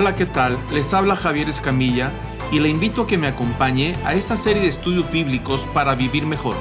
[0.00, 0.56] Hola, ¿qué tal?
[0.70, 2.12] Les habla Javier Escamilla
[2.52, 6.24] y le invito a que me acompañe a esta serie de estudios bíblicos para vivir
[6.24, 6.54] mejor.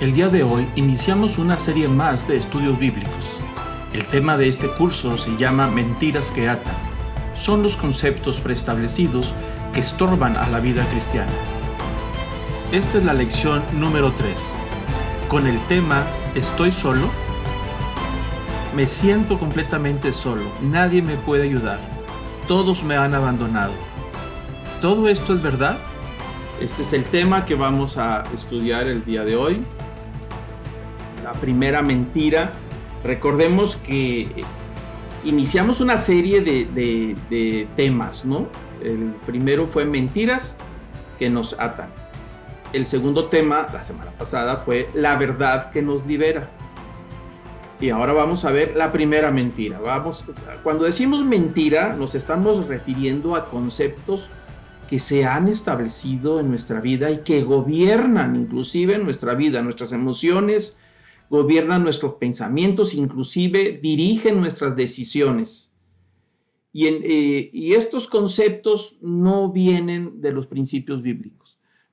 [0.00, 3.24] El día de hoy iniciamos una serie más de estudios bíblicos.
[3.92, 6.76] El tema de este curso se llama Mentiras que atan.
[7.34, 9.32] Son los conceptos preestablecidos
[9.72, 11.32] que estorban a la vida cristiana.
[12.70, 14.38] Esta es la lección número 3,
[15.26, 16.06] con el tema
[16.36, 17.25] ¿Estoy solo?
[18.76, 21.80] Me siento completamente solo, nadie me puede ayudar,
[22.46, 23.72] todos me han abandonado.
[24.82, 25.78] ¿Todo esto es verdad?
[26.60, 29.62] Este es el tema que vamos a estudiar el día de hoy.
[31.24, 32.52] La primera mentira.
[33.02, 34.44] Recordemos que
[35.24, 38.46] iniciamos una serie de, temas, ¿no?
[38.84, 40.54] El primero fue mentiras
[41.18, 41.88] que nos atan.
[42.74, 46.50] El segundo tema, la semana pasada, fue la verdad que nos libera.
[47.78, 49.78] Y ahora vamos a ver la primera mentira.
[49.78, 50.24] Vamos,
[50.62, 54.30] cuando decimos mentira, nos estamos refiriendo a conceptos
[54.88, 60.78] que se han establecido en nuestra vida y que gobiernan inclusive nuestra vida, nuestras emociones,
[61.28, 65.72] gobiernan nuestros pensamientos, inclusive dirigen nuestras decisiones.
[66.72, 71.45] Y, eh, y estos conceptos no vienen de los principios bíblicos.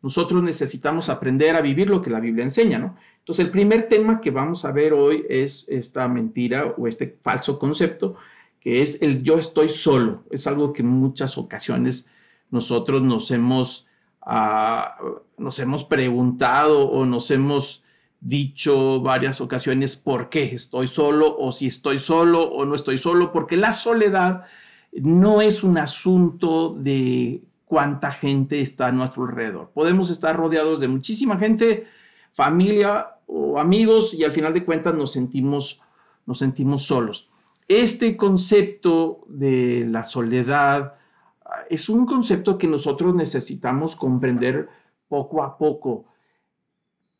[0.03, 2.97] Nosotros necesitamos aprender a vivir lo que la Biblia enseña, ¿no?
[3.19, 7.57] Entonces, el primer tema que vamos a ver hoy es esta mentira o este falso
[7.57, 8.15] concepto,
[8.59, 10.25] que es el yo estoy solo.
[10.29, 12.05] Es algo que en muchas ocasiones
[12.51, 13.87] nosotros nos hemos,
[14.21, 14.97] ah,
[15.37, 17.85] nos hemos preguntado o nos hemos
[18.19, 23.31] dicho varias ocasiones por qué estoy solo o si estoy solo o no estoy solo,
[23.31, 24.43] porque la soledad
[24.91, 27.41] no es un asunto de
[27.73, 29.71] cuánta gente está a nuestro alrededor.
[29.73, 31.87] Podemos estar rodeados de muchísima gente,
[32.31, 35.81] familia o amigos y al final de cuentas nos sentimos,
[36.27, 37.31] nos sentimos solos.
[37.67, 40.97] Este concepto de la soledad
[41.43, 44.69] ah, es un concepto que nosotros necesitamos comprender
[45.07, 46.05] poco a poco.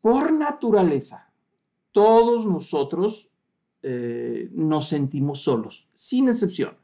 [0.00, 1.32] Por naturaleza,
[1.90, 3.28] todos nosotros
[3.82, 6.76] eh, nos sentimos solos, sin excepción.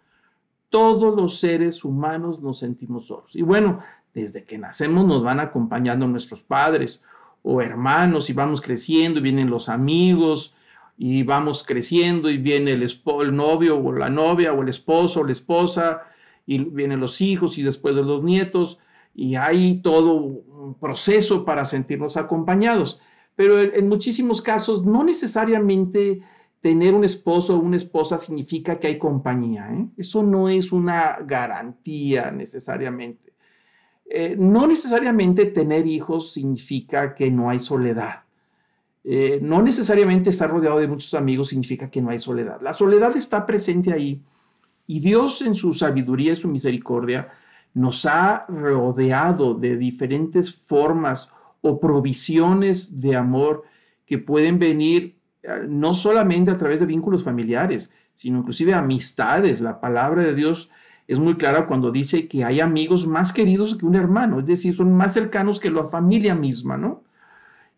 [0.70, 3.34] Todos los seres humanos nos sentimos solos.
[3.34, 3.80] Y bueno,
[4.14, 7.02] desde que nacemos nos van acompañando nuestros padres
[7.42, 10.54] o hermanos y vamos creciendo y vienen los amigos
[10.96, 15.24] y vamos creciendo y viene el, el novio o la novia o el esposo o
[15.24, 16.02] la esposa
[16.46, 18.78] y vienen los hijos y después de los nietos
[19.14, 23.00] y hay todo un proceso para sentirnos acompañados.
[23.36, 26.22] Pero en, muchísimos casos no necesariamente
[26.60, 29.68] tener un esposo o una esposa significa que hay compañía.
[29.72, 29.86] ¿eh?
[29.96, 33.32] Eso no es una garantía necesariamente.
[34.04, 38.24] Eh, no necesariamente tener hijos significa que no hay soledad.
[39.02, 42.60] Eh, no necesariamente estar rodeado de muchos amigos significa que no hay soledad.
[42.60, 44.20] La soledad está presente ahí
[44.86, 47.28] y Dios en su sabiduría y su misericordia
[47.72, 51.32] nos ha rodeado de diferentes formas
[51.62, 53.64] o provisiones de amor
[54.04, 55.19] que pueden venir
[55.68, 59.60] no solamente a través de vínculos familiares, sino inclusive amistades.
[59.60, 60.70] La palabra de Dios
[61.08, 64.74] es muy clara cuando dice que hay amigos más queridos que un hermano, es decir,
[64.74, 67.02] son más cercanos que la familia misma, ¿no?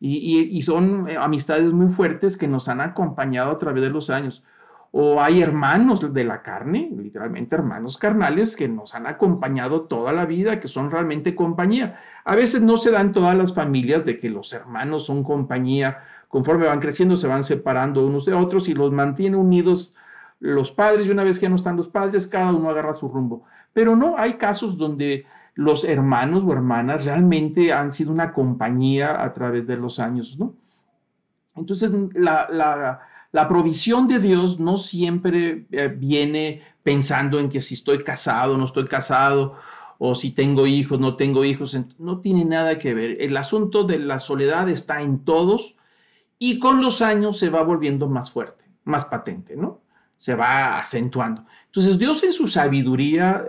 [0.04, 4.42] Y, son eh, amistades muy fuertes que nos han acompañado a través de los años.
[4.90, 10.26] O hay hermanos de la carne, literalmente hermanos carnales, que nos han acompañado toda la
[10.26, 12.00] vida, que son realmente compañía.
[12.24, 16.02] A veces no se dan todas las familias de que los hermanos son compañía,
[16.32, 19.94] conforme van creciendo se van separando unos de otros y los mantiene unidos
[20.40, 23.06] los padres y una vez que ya no están los padres, cada uno agarra su
[23.06, 23.44] rumbo.
[23.74, 29.30] Pero no, hay casos donde los hermanos o hermanas realmente han sido una compañía a
[29.34, 30.54] través de los años, ¿no?
[31.54, 32.98] Entonces, la,
[33.46, 38.86] provisión de Dios no siempre eh, viene pensando en que si estoy casado, no estoy
[38.86, 39.56] casado,
[39.98, 43.20] o si tengo hijos, no tengo hijos, no tiene nada que ver.
[43.20, 45.76] El asunto de la soledad está en todos
[46.44, 49.82] y con los años se va volviendo más fuerte, más patente, ¿no?
[50.22, 51.44] se va acentuando.
[51.66, 53.44] Entonces Dios en su sabiduría,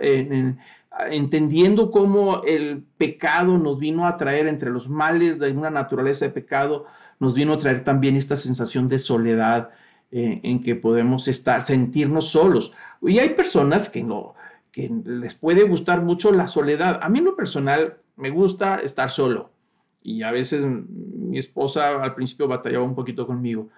[1.08, 6.32] entendiendo cómo el pecado nos vino a traer entre los males de una naturaleza de
[6.32, 6.86] pecado,
[7.20, 9.70] nos vino a traer también esta sensación de soledad
[10.10, 12.72] eh, en que podemos estar, sentirnos solos.
[13.02, 14.34] Y hay personas que no,
[14.72, 16.98] que les puede gustar mucho la soledad.
[17.02, 19.53] A mí en lo personal me gusta estar solo.
[20.04, 23.68] Y a veces mi esposa al principio batallaba un poquito conmigo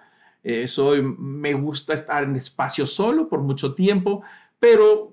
[0.49, 4.21] eh, soy, me gusta estar en espacio solo por mucho tiempo,
[4.59, 5.11] pero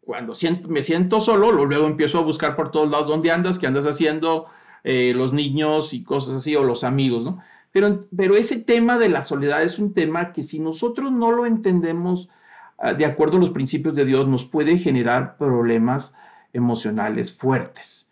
[0.00, 0.32] cuando
[0.68, 4.46] me siento solo, luego empiezo a buscar por todos lados dónde andas, qué andas haciendo,
[4.82, 7.40] eh, los niños y cosas así, o los amigos, ¿no?
[7.72, 11.44] Pero, pero ese tema de la soledad es un tema que si nosotros no lo
[11.44, 12.30] entendemos
[12.78, 16.16] ah, de acuerdo a los principios de Dios, nos puede generar problemas
[16.54, 18.09] emocionales fuertes.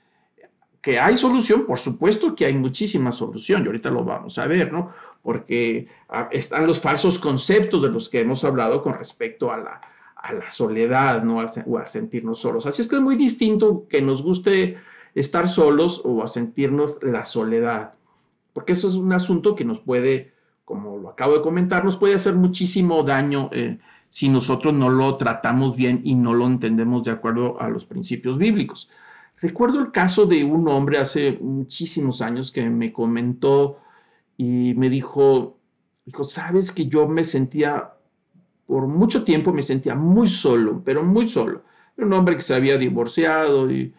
[0.88, 4.73] Que hay solución, por supuesto que hay muchísima solución, y ahorita lo vamos a ver,
[4.73, 4.90] ¿no?
[5.23, 9.82] Porque ah, están los falsos conceptos de los que hemos hablado con respecto a la,
[10.17, 11.44] a la soledad, ¿no?
[11.67, 12.64] o a sentirnos solos.
[12.64, 14.79] Así es que es muy distinto que nos guste
[15.14, 17.93] estar solos o a sentirnos la soledad,
[18.55, 20.32] porque eso es un asunto que nos puede,
[20.64, 23.76] como lo acabo de comentar, nos puede hacer muchísimo daño eh,
[24.08, 28.38] si nosotros no lo tratamos bien y no lo entendemos de acuerdo a los principios
[28.38, 28.88] bíblicos.
[29.40, 33.79] Recuerdo el caso de un hombre hace muchísimos años que me comentó
[34.37, 35.58] y me dijo,
[36.05, 37.93] dijo, sabes que yo me sentía,
[38.67, 41.62] por mucho tiempo me sentía muy solo, pero muy solo.
[41.96, 43.94] Era un hombre que se había divorciado y,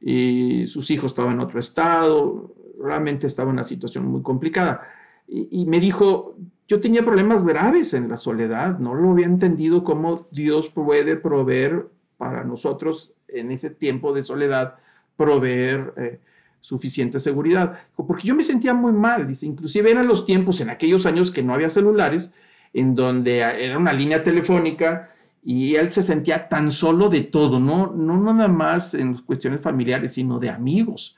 [0.00, 4.82] y sus hijos estaban en otro estado, realmente estaba en una situación muy complicada.
[5.26, 6.36] Y, me dijo,
[6.68, 11.88] yo tenía problemas graves en la soledad, no lo había entendido cómo Dios puede proveer
[12.18, 14.76] para nosotros en ese tiempo de soledad,
[15.16, 16.20] proveer eh,
[16.60, 17.78] suficiente seguridad.
[17.96, 21.42] Porque yo me sentía muy mal, dice, inclusive eran los tiempos en aquellos años que
[21.42, 22.32] no había celulares,
[22.72, 25.10] en donde era una línea telefónica
[25.44, 30.14] y él se sentía tan solo de todo, no, no nada más en cuestiones familiares,
[30.14, 31.16] sino de amigos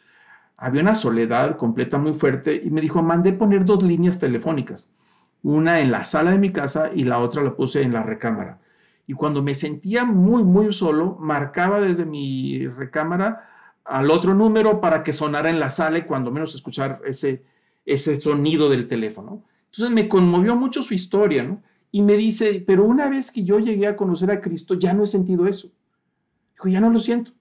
[0.56, 4.90] había una soledad completa muy fuerte y me dijo, mandé poner dos líneas telefónicas,
[5.42, 8.58] una en la sala de mi casa y la otra la puse en la recámara.
[9.06, 13.48] Y cuando me sentía muy, muy solo, marcaba desde mi recámara
[13.88, 17.44] al otro número para que sonara en la sala y cuando menos escuchar ese,
[17.84, 19.44] ese sonido del teléfono.
[19.66, 21.62] Entonces me conmovió mucho su historia, ¿no?
[21.92, 25.04] Y me dice, pero una vez que yo llegué a conocer a Cristo, ya no
[25.04, 25.70] he sentido eso.
[26.54, 27.32] Dijo, ya no lo siento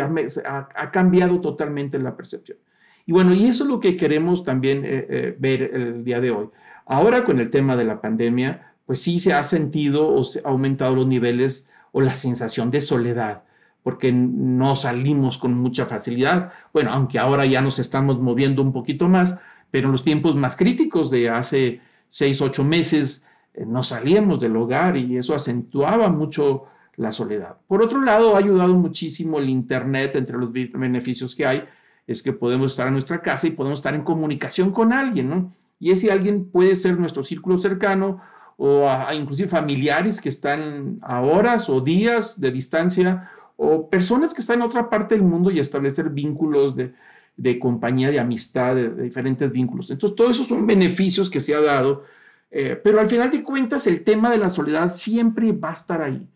[0.00, 2.58] ha, cambiado totalmente la percepción.
[3.06, 6.30] Y bueno, y eso es lo que queremos también eh, eh, ver el día de
[6.30, 6.48] hoy.
[6.86, 10.48] Ahora con el tema de la pandemia, pues sí se ha sentido o se ha
[10.48, 13.42] aumentado los niveles o la sensación de soledad,
[13.82, 16.52] porque no salimos con mucha facilidad.
[16.72, 19.38] Bueno, aunque ahora ya nos estamos moviendo un poquito más,
[19.70, 24.56] pero en los tiempos más críticos de hace seis, ocho meses, eh, no salíamos del
[24.56, 27.56] hogar y eso acentuaba mucho la soledad.
[27.66, 31.64] Por otro lado, ha ayudado muchísimo el Internet entre los beneficios que hay,
[32.06, 35.52] es que podemos estar en nuestra casa y podemos estar en comunicación con alguien, ¿no?
[35.80, 38.20] Y ese alguien puede ser nuestro círculo cercano
[38.56, 44.60] o inclusive familiares que están a horas o días de distancia o personas que están
[44.60, 49.90] en otra parte del mundo y establecer vínculos de, compañía, de amistad, de, diferentes vínculos.
[49.90, 52.04] Entonces, todos esos son beneficios que se ha dado,
[52.50, 56.02] eh, pero al final de cuentas el tema de la soledad siempre va a estar
[56.02, 56.26] ahí.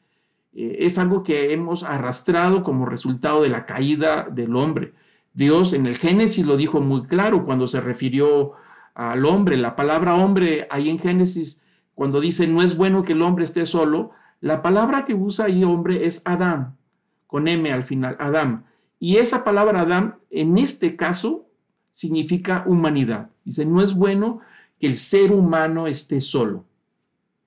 [0.55, 4.95] Eh, es algo que hemos arrastrado como resultado de la caída del hombre.
[5.35, 8.53] Dios en el Génesis lo dijo muy claro cuando se refirió
[8.95, 9.59] al hombre.
[9.59, 11.63] La palabra hombre ahí en Génesis,
[11.95, 15.63] cuando dice no es bueno que el hombre esté solo, la palabra que usa ahí
[15.63, 16.77] hombre es Adán,
[17.37, 18.65] con M al final, Adán.
[18.99, 21.45] Y esa palabra Adán, en este caso,
[21.91, 23.29] significa humanidad.
[23.45, 24.41] Dice, no es bueno
[24.81, 26.65] que el ser humano esté solo.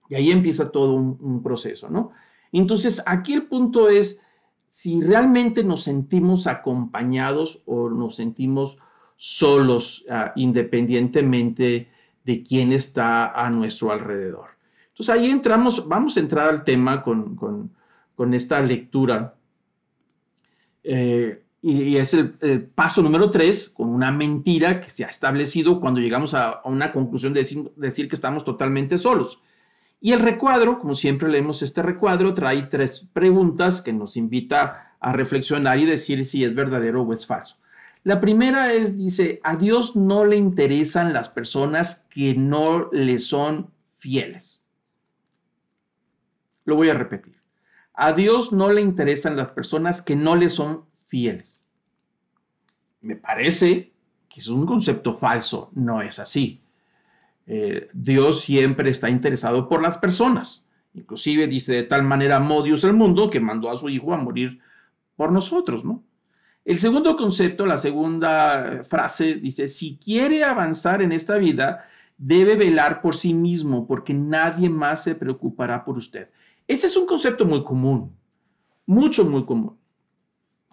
[0.08, 2.12] Y ahí empieza todo un, proceso, ¿no?
[2.52, 4.22] Entonces, aquí el punto es
[4.68, 8.78] si realmente nos sentimos acompañados o nos sentimos
[9.16, 11.90] solos, ah, independientemente
[12.24, 14.50] de quién está a nuestro alrededor.
[14.90, 17.72] Entonces ahí entramos, vamos a entrar al tema con,
[18.36, 19.34] esta lectura.
[20.84, 22.32] Eh, y, es el,
[22.74, 27.34] paso número tres, con una mentira que se ha establecido cuando llegamos a, una conclusión
[27.34, 27.46] de
[27.76, 29.40] decir que estamos totalmente solos.
[30.02, 35.12] Y el recuadro, como siempre leemos este recuadro, trae tres preguntas que nos invita a
[35.14, 37.58] reflexionar y decir si es verdadero o es falso.
[38.04, 43.72] La primera es, dice, a Dios no le interesan las personas que no le son
[43.98, 44.62] fieles.
[46.64, 47.39] Lo voy a repetir.
[48.02, 51.66] A Dios no le interesan las personas que no le son fieles.
[53.02, 53.92] Me parece
[54.30, 56.62] que es un concepto falso, no es así.
[57.46, 60.64] Eh, Dios siempre está interesado por las personas.
[60.94, 64.18] Inclusive dice, de tal manera amó Dios el mundo que mandó a su Hijo a
[64.18, 64.62] morir
[65.18, 66.02] por nosotros, ¿no?
[66.64, 71.86] El segundo concepto, la segunda frase, dice, si quiere avanzar en esta vida,
[72.18, 76.30] debe velar por sí mismo, porque nadie más se preocupará por usted.
[76.70, 78.16] Este es un concepto muy común,
[78.86, 79.76] mucho, muy común.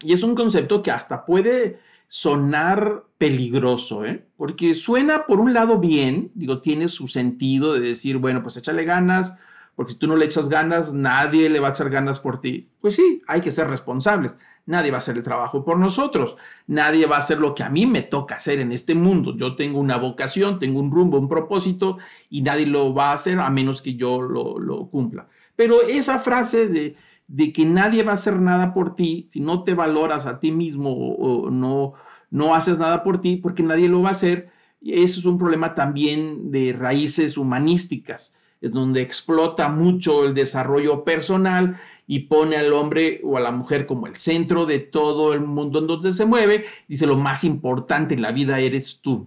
[0.02, 4.26] Y es un concepto que hasta puede sonar peligroso, ¿eh?
[4.36, 8.84] porque suena por un lado bien, digo, tiene su sentido de decir, bueno, pues échale
[8.84, 9.38] ganas,
[9.74, 12.68] porque si tú no le echas ganas, nadie le va a echar ganas por ti.
[12.82, 14.34] Pues sí, hay que ser responsables.
[14.66, 16.36] Nadie va a hacer el trabajo por nosotros.
[16.66, 19.34] Nadie va a hacer lo que a mí me toca hacer en este mundo.
[19.34, 21.96] Yo tengo una vocación, tengo un rumbo, un propósito
[22.28, 25.28] y nadie lo va a hacer a menos que yo lo, lo cumpla.
[25.56, 26.96] Pero esa frase de,
[27.28, 30.52] de que nadie va a hacer nada por ti, si no te valoras a ti
[30.52, 31.94] mismo o, no,
[32.30, 35.74] no haces nada por ti, porque nadie lo va a hacer, eso es un problema
[35.74, 43.20] también de raíces humanísticas, en donde explota mucho el desarrollo personal y pone al hombre
[43.24, 46.66] o a la mujer como el centro de todo el mundo en donde se mueve,
[46.86, 49.26] dice lo más importante en la vida eres tú.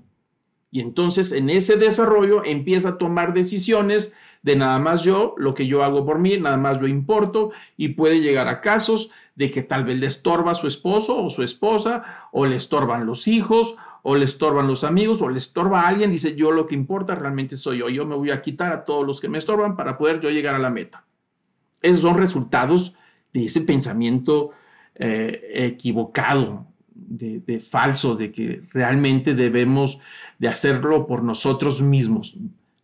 [0.72, 5.68] Y entonces en ese desarrollo empieza a tomar decisiones de nada más yo, lo que
[5.68, 9.64] yo hago por mí, nada más yo importo y puede llegar a casos de que
[9.64, 14.16] tal vez le estorba su esposo o su esposa o le estorban los hijos o
[14.16, 17.58] le estorban los amigos o le estorba a alguien, dice yo lo que importa realmente
[17.58, 20.22] soy yo, yo me voy a quitar a todos los que me estorban para poder
[20.22, 21.06] yo llegar a la meta.
[21.82, 22.94] Esos son resultados
[23.34, 24.52] de ese pensamiento
[24.96, 30.00] eh, equivocado, de, falso, de que realmente debemos
[30.38, 32.38] de hacerlo por nosotros mismos.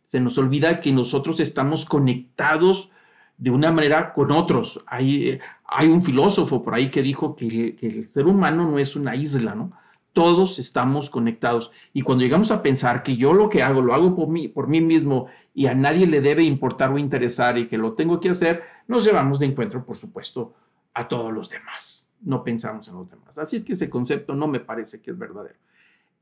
[0.06, 2.92] Se nos olvida que nosotros estamos conectados
[3.38, 4.84] de una manera con otros.
[4.88, 9.16] Hay, hay un filósofo por ahí que dijo que, el ser humano no es una
[9.16, 9.72] isla, ¿no?
[10.14, 11.72] Todos estamos conectados.
[11.92, 14.68] Y cuando llegamos a pensar que yo lo que hago, lo hago por mí, por
[14.68, 18.30] mí mismo y a nadie le debe importar o interesar y que lo tengo que
[18.30, 20.54] hacer, nos llevamos de encuentro, por supuesto,
[20.94, 22.10] a todos los demás.
[22.22, 23.38] No pensamos en los demás.
[23.38, 25.56] Así es que ese concepto no me parece que es verdadero.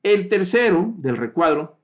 [0.01, 1.77] El tercero del recuadro,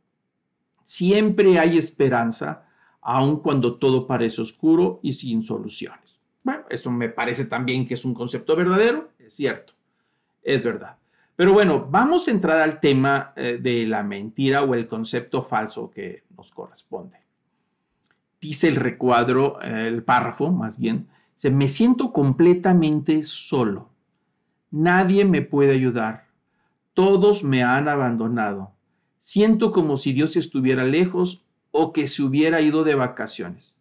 [0.89, 2.65] siempre hay esperanza,
[2.99, 6.17] aun cuando todo parece oscuro y sin soluciones.
[6.43, 9.73] Bueno, eso me parece también que es un concepto verdadero, es cierto,
[10.41, 10.97] es verdad.
[11.35, 15.91] Pero bueno, vamos a entrar al tema eh, de la mentira o el concepto falso
[15.91, 17.19] que nos corresponde.
[18.41, 23.89] Dice el recuadro, el párrafo más bien, se me siento completamente solo.
[24.71, 26.29] Nadie me puede ayudar
[26.99, 28.73] todos me han abandonado.
[29.19, 33.75] Siento como si Dios estuviera lejos o que se hubiera ido de vacaciones.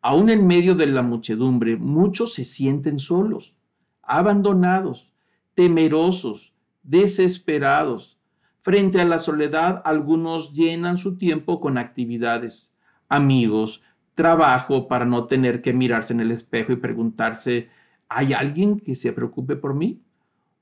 [0.00, 3.54] Aún en medio de la muchedumbre, muchos se sienten solos,
[4.02, 5.10] abandonados,
[5.54, 8.18] temerosos, desesperados.
[8.60, 12.72] Frente a la soledad, algunos llenan su tiempo con actividades,
[13.08, 13.82] amigos,
[14.14, 17.68] trabajo para no tener que mirarse en el espejo y preguntarse,
[18.08, 20.00] ¿hay alguien que se preocupe por mí?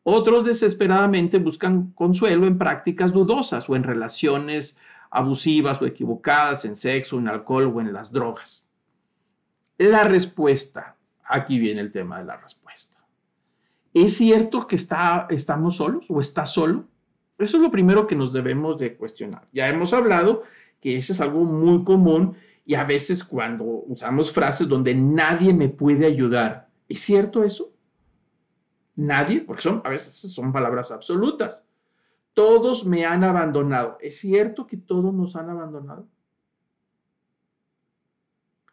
[0.09, 4.77] Otros desesperadamente buscan consuelo en prácticas dudosas o en relaciones
[5.11, 8.65] abusivas o equivocadas, en sexo, en alcohol o en las drogas.
[9.79, 10.95] La respuesta,
[11.25, 12.95] aquí viene el tema de la respuesta.
[13.93, 16.85] ¿Es cierto que está, estamos solos o está solo?
[17.37, 19.49] Eso es lo primero que nos debemos de cuestionar.
[19.53, 20.45] Ya hemos hablado
[20.81, 25.69] que eso es algo muy común y a veces cuando usamos frases donde nadie me
[25.69, 27.73] puede ayudar, ¿es cierto eso?
[28.97, 31.63] Nadie, porque son, a veces son palabras absolutas.
[32.33, 33.99] Todos me han abandonado.
[34.01, 36.07] ¿Es cierto que todos nos han abandonado?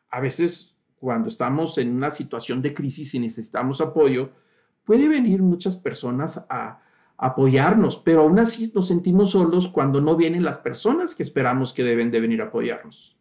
[0.09, 4.29] A veces, cuando estamos en una situación de crisis y necesitamos apoyo,
[4.85, 6.81] puede venir muchas personas a
[7.17, 11.83] apoyarnos, pero aún así nos sentimos solos cuando no vienen las personas que esperamos que
[11.83, 13.17] deben de venir a apoyarnos.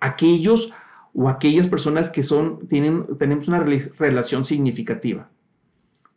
[0.00, 0.72] Aquellos
[1.14, 5.30] o aquellas personas que son, tienen, tenemos una relación significativa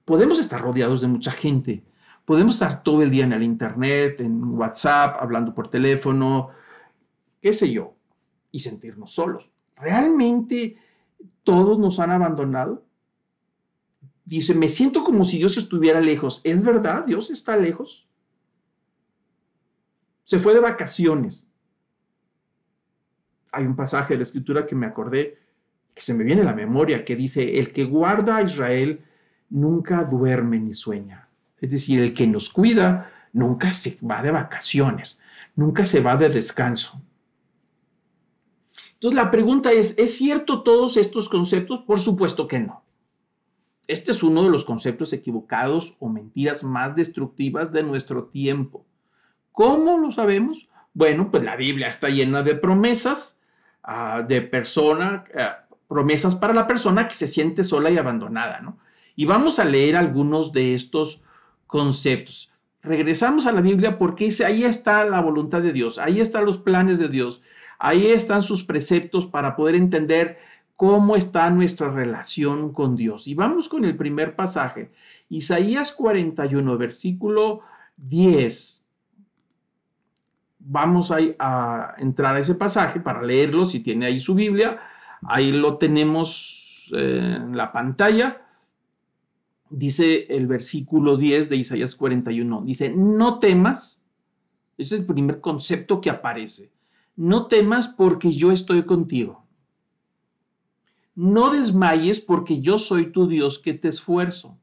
[0.07, 1.83] podemos estar rodeados de mucha gente,
[2.23, 6.51] podemos estar todo el día en el Internet, en WhatsApp, hablando por teléfono,
[7.41, 7.93] qué sé yo,
[8.49, 9.51] y sentirnos solos.
[9.75, 10.77] ¿Realmente
[11.43, 12.85] todos nos han abandonado?
[14.23, 16.39] Dice, me siento como si Dios estuviera lejos.
[16.45, 17.03] ¿Es verdad?
[17.03, 18.09] ¿Dios está lejos?
[20.23, 21.45] Se fue de vacaciones.
[23.51, 25.37] Hay un pasaje de la escritura que me acordé,
[25.93, 29.03] que se me viene a la memoria, que dice, el que guarda a Israel
[29.49, 31.27] nunca duerme ni sueña.
[31.59, 35.19] Es decir, el que nos cuida nunca se va de vacaciones,
[35.55, 37.01] nunca se va de descanso.
[38.93, 41.81] Entonces la pregunta es, ¿es cierto todos estos conceptos?
[41.81, 42.83] Por supuesto que no.
[43.87, 48.85] Este es uno de los conceptos equivocados o mentiras más destructivas de nuestro tiempo.
[49.51, 50.67] ¿Cómo lo sabemos?
[50.93, 53.39] Bueno, pues la Biblia está llena de promesas
[53.83, 58.77] ah, de persona, ah, promesas para la persona que se siente sola y abandonada, ¿no?
[59.17, 61.23] Y vamos a leer algunos de estos
[61.65, 62.51] conceptos.
[62.83, 66.99] Regresamos a la Biblia porque ahí está la voluntad de Dios, ahí están los planes
[66.99, 67.41] de Dios,
[67.79, 70.37] ahí están sus preceptos para poder entender
[70.75, 73.27] cómo está nuestra relación con Dios.
[73.27, 74.91] Y vamos con el primer pasaje,
[75.29, 77.61] Isaías 41, versículo
[77.97, 78.83] 10.
[80.59, 84.79] Vamos a, a entrar a ese pasaje para leerlo, si tiene ahí su Biblia,
[85.23, 88.43] ahí lo tenemos eh, en la pantalla
[89.69, 94.01] dice el versículo 10 de Isaías 41, dice, no temas,
[94.77, 96.71] ese es el primer concepto que aparece,
[97.15, 99.43] no temas porque yo estoy contigo.
[101.15, 104.55] no desmayes porque yo soy tu Dios que te esfuerzo.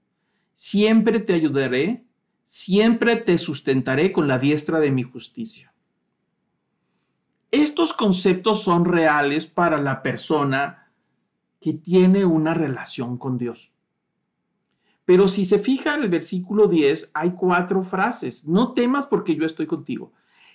[0.52, 2.04] Siempre te ayudaré,
[2.44, 5.74] siempre te sustentaré con la diestra de mi justicia.
[7.50, 10.92] Estos conceptos son reales para la persona
[11.60, 13.73] que tiene una relación con Dios.
[15.04, 18.46] Pero si se fija en el versículo 10, hay cuatro frases.
[18.46, 20.12] No temas porque yo estoy contigo.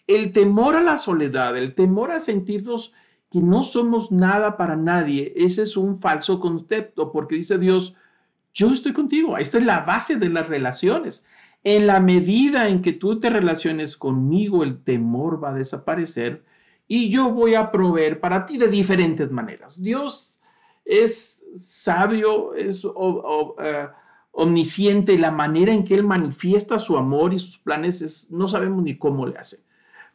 [0.08, 2.94] El temor a la soledad, el temor a sentirnos
[3.32, 7.96] que no somos nada para nadie, ese es un falso concepto, porque dice Dios,
[8.54, 9.38] yo estoy contigo.
[9.38, 11.24] Esta es la base de las relaciones.
[11.64, 16.44] En la medida en que tú te relaciones conmigo, el temor va a desaparecer
[16.88, 19.80] y yo voy a proveer para ti de diferentes maneras.
[19.82, 20.42] Dios
[20.86, 23.88] es sabio, es eh,
[24.32, 28.84] omnisciente, la manera en que Él manifiesta su amor y sus planes es, no sabemos
[28.84, 29.64] ni cómo le hace.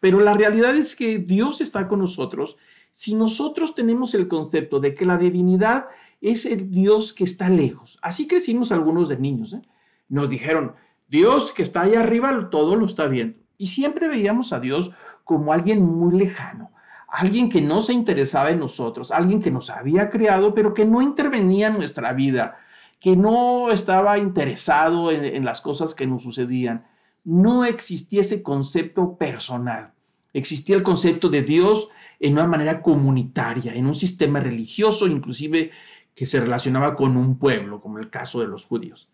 [0.00, 2.56] Pero la realidad es que Dios está con nosotros.
[2.92, 5.86] Si nosotros tenemos el concepto de que la divinidad
[6.20, 9.62] es el Dios que está lejos, así crecimos algunos de niños, ¿eh?
[10.08, 10.74] nos dijeron,
[11.08, 13.38] Dios que está ahí arriba todo lo está viendo.
[13.56, 14.90] Y siempre veíamos a Dios
[15.24, 16.70] como alguien muy lejano,
[17.08, 21.00] alguien que no se interesaba en nosotros, alguien que nos había creado, pero que no
[21.00, 22.58] intervenía en nuestra vida,
[23.04, 26.86] que no estaba interesado en, las cosas que nos sucedían.
[27.22, 29.92] No existía ese concepto personal.
[30.32, 35.70] Existía el concepto de Dios en una manera comunitaria, en un sistema religioso, inclusive
[36.14, 39.06] que se relacionaba con un pueblo, como el caso de los judíos.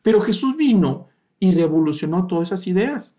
[0.00, 3.14] Pero Jesús vino y revolucionó todas esas ideas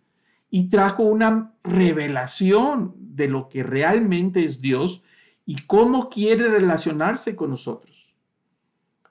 [0.49, 5.03] y trajo una revelación de lo que realmente es Dios
[5.45, 7.98] y cómo quiere relacionarse con nosotros.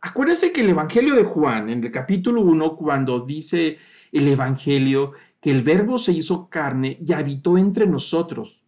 [0.00, 3.78] Acuérdense que el Evangelio de Juan, en el capítulo 1, cuando dice
[4.12, 8.62] el Evangelio que el verbo se hizo carne y habitó entre nosotros.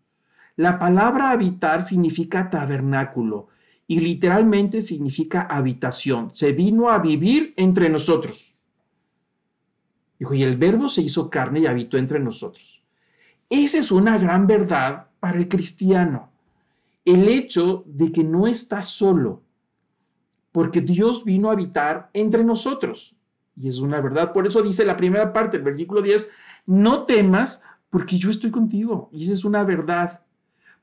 [0.56, 3.49] La palabra habitar significa tabernáculo
[3.86, 6.32] y literalmente significa habitación.
[6.34, 8.54] Se vino a vivir entre nosotros.
[10.19, 12.82] Dijo, y el verbo se hizo carne y habitó entre nosotros.
[13.49, 16.30] Esa es una gran verdad para el cristiano.
[17.04, 19.43] El hecho de que no está solo,
[20.52, 23.15] porque Dios vino a habitar entre nosotros.
[23.56, 24.32] Y es una verdad.
[24.32, 26.28] Por eso dice la primera parte, el versículo 10,
[26.67, 29.08] no temas porque yo estoy contigo.
[29.13, 30.21] Y esa es una verdad.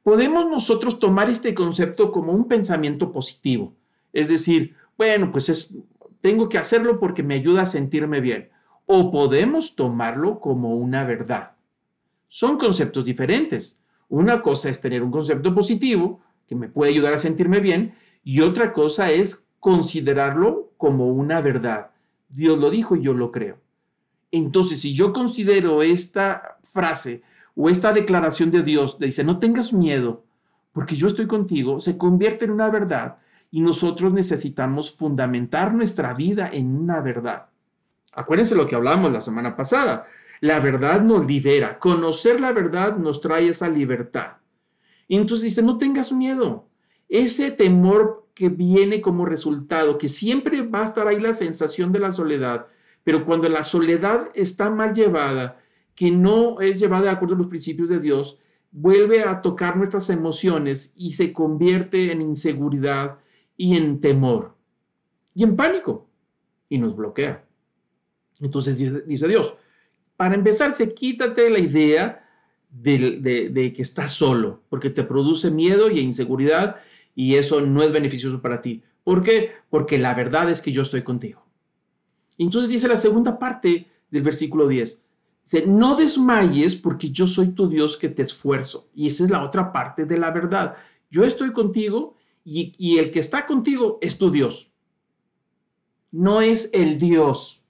[0.03, 3.73] Podemos nosotros tomar este concepto como un pensamiento positivo.
[4.13, 5.75] Es decir, bueno, pues es,
[6.21, 8.49] tengo que hacerlo porque me ayuda a sentirme bien.
[8.85, 11.51] O podemos tomarlo como una verdad.
[12.29, 13.79] Son conceptos diferentes.
[14.09, 18.41] Una cosa es tener un concepto positivo que me puede ayudar a sentirme bien y
[18.41, 21.91] otra cosa es considerarlo como una verdad.
[22.29, 23.57] Dios lo dijo y yo lo creo.
[24.31, 27.23] Entonces, si yo considero esta frase
[27.55, 30.23] o esta declaración de Dios, dice, no tengas miedo,
[30.73, 33.17] porque yo estoy contigo, se convierte en una verdad
[33.49, 37.47] y nosotros necesitamos fundamentar nuestra vida en una verdad.
[38.11, 40.07] Acuérdense lo que hablamos la semana pasada.
[40.41, 41.79] La verdad nos libera.
[41.79, 44.33] Conocer la verdad nos trae esa libertad.
[45.07, 46.67] Y entonces dice, no tengas miedo.
[47.09, 51.97] Ese temor que viene como resultado, que siempre va a estar ahí la sensación de
[51.97, 52.67] la soledad,
[53.03, 55.59] pero cuando la soledad está mal llevada,
[55.95, 58.37] que no es llevada de acuerdo a los principios de Dios,
[58.71, 63.17] vuelve a tocar nuestras emociones y se convierte en inseguridad
[63.55, 64.55] y en temor
[65.33, 66.07] y en pánico
[66.69, 67.43] y nos bloquea.
[68.39, 69.55] Entonces dice, Dios,
[70.15, 72.23] para empezar, se quítate la idea
[72.69, 76.75] de, de, que estás solo, porque te produce miedo y inseguridad
[77.17, 78.83] y eso no es beneficioso para ti.
[79.03, 79.53] ¿Por qué?
[79.71, 81.43] Porque la verdad es que yo estoy contigo.
[82.37, 85.01] Entonces dice la segunda parte del versículo 10.
[85.43, 88.87] Dice, no desmayes porque yo soy tu Dios que te esfuerzo.
[88.93, 90.75] Y esa es la otra parte de la verdad.
[91.09, 92.13] Yo estoy contigo
[92.45, 94.71] y, y el que está contigo es tu Dios.
[96.11, 97.63] No es el Dios.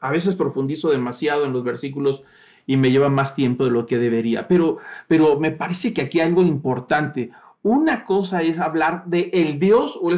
[0.00, 2.22] A veces profundizo demasiado en los versículos
[2.64, 4.46] y me lleva más tiempo de lo que debería.
[4.46, 7.32] Pero, pero me parece que aquí hay algo importante.
[7.62, 10.10] Una cosa es hablar de el Dios o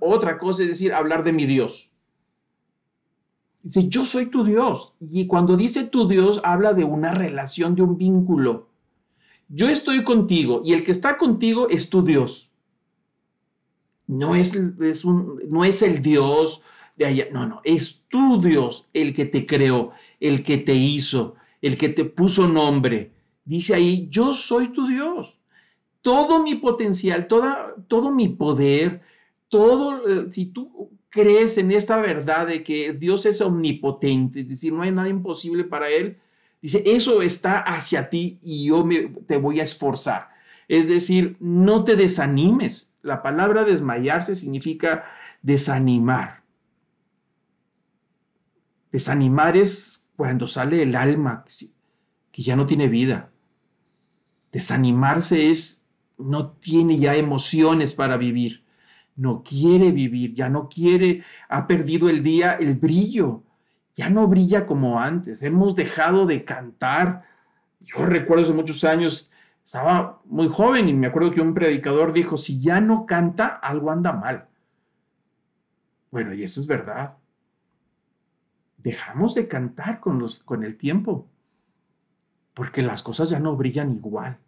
[0.00, 1.92] otra cosa es decir hablar de mi Dios.
[3.62, 4.96] Dice, yo soy tu Dios.
[5.00, 8.68] Y cuando dice tu Dios, habla de una relación, de un vínculo.
[9.48, 12.50] Yo estoy contigo y el que está contigo es tu Dios.
[14.06, 16.62] No es, es un, no es el Dios
[16.96, 21.36] de allá, no, no, es tu Dios el que te creó, el que te hizo,
[21.62, 23.12] el que te puso nombre.
[23.44, 25.37] Dice ahí, yo soy tu Dios
[26.08, 29.02] todo mi potencial, toda, todo mi poder,
[29.50, 34.72] todo, eh, si tú crees en esta verdad de que Dios es omnipotente, es decir,
[34.72, 36.16] no hay nada imposible para Él,
[36.62, 38.88] dice, eso está hacia ti y yo
[39.26, 40.30] te voy a esforzar.
[40.66, 42.90] Es decir, no te desanimes.
[43.02, 45.04] la palabra desmayarse significa
[45.42, 46.42] desanimar.
[48.90, 51.44] Desanimar es cuando sale el alma
[52.32, 53.30] que ya no tiene vida.
[54.52, 55.77] Desanimarse es
[56.18, 58.64] no tiene ya emociones para vivir.
[59.16, 63.42] No quiere vivir, ya no quiere, ha perdido el día, el brillo.
[63.94, 65.42] Ya no brilla como antes.
[65.42, 67.24] Hemos dejado de cantar.
[67.80, 69.28] Yo recuerdo hace muchos años,
[69.64, 73.90] estaba muy joven y me acuerdo que un predicador dijo, si ya no canta, algo
[73.90, 74.46] anda mal.
[76.10, 77.16] Bueno, y eso es verdad.
[78.76, 81.28] Dejamos de cantar con, los, con el tiempo,
[82.54, 84.38] porque las cosas ya no brillan igual.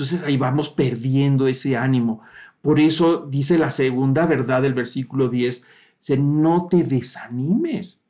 [0.00, 2.22] Entonces ahí vamos perdiendo ese ánimo.
[2.62, 5.62] Por eso dice la segunda verdad del versículo 10,
[6.00, 8.00] dice, no te desanimes,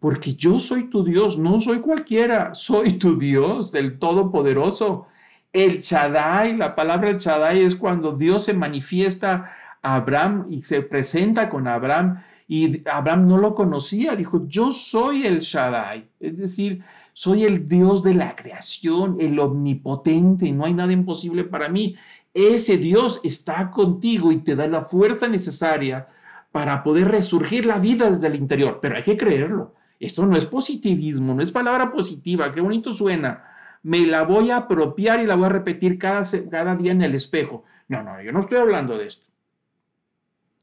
[0.00, 5.06] porque yo soy tu Dios, no soy cualquiera, soy tu Dios, del Todopoderoso.
[5.50, 9.50] El Shaddai, la palabra el Shaddai es cuando Dios se manifiesta
[9.80, 15.40] Abraham y se presenta con Abraham y Abraham no lo conocía, dijo, yo soy el
[15.40, 21.44] Shaddai, es decir, soy el Dios de la creación, el omnipotente, no hay nada imposible
[21.44, 21.96] para mí.
[22.32, 26.08] Ese Dios está contigo y te da la fuerza necesaria
[26.52, 29.74] para poder resurgir la vida desde el interior, pero hay que creerlo.
[29.98, 33.44] Esto no es positivismo, no es palabra positiva, qué bonito suena.
[33.82, 37.14] Me la voy a apropiar y la voy a repetir cada, cada día en el
[37.14, 37.64] espejo.
[37.88, 39.26] No, no, yo no estoy hablando de esto.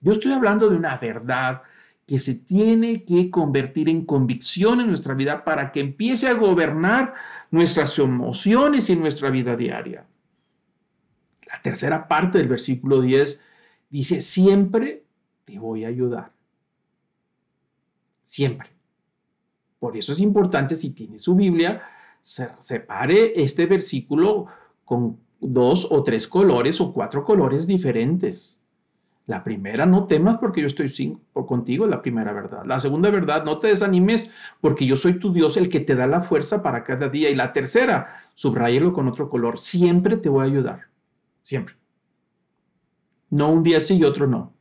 [0.01, 1.61] Yo estoy hablando de una verdad
[2.07, 7.13] que se tiene que convertir en convicción en nuestra vida para que empiece a gobernar
[7.51, 10.07] nuestras emociones y nuestra vida diaria.
[11.45, 13.41] La tercera parte del versículo 10
[13.89, 15.03] dice, siempre
[15.43, 16.31] te voy a ayudar.
[18.23, 18.69] Siempre.
[19.77, 21.83] Por eso es importante, si tiene su Biblia,
[22.21, 24.47] separe este versículo
[24.85, 28.56] con dos o tres colores o cuatro colores diferentes.
[29.27, 32.63] La primera, no temas porque yo estoy sin, por contigo, la primera verdad.
[32.65, 34.29] La segunda verdad, no te desanimes
[34.61, 37.29] porque yo soy tu Dios, el que te da la fuerza para cada día.
[37.29, 40.79] Y la tercera, subrayelo con otro color, siempre te voy a ayudar.
[41.43, 41.75] Siempre.
[43.29, 44.53] No un día sí y otro no.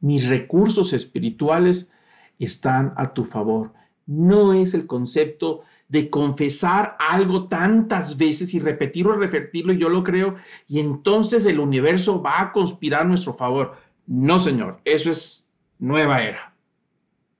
[0.00, 1.90] Mis recursos espirituales
[2.38, 3.72] están a tu favor.
[4.04, 9.88] No es el concepto de confesar algo tantas veces y repetirlo y repetirlo, y yo
[9.88, 13.85] lo creo, y entonces el universo va a conspirar a nuestro favor.
[14.06, 15.46] No, señor, eso es
[15.78, 16.54] nueva era.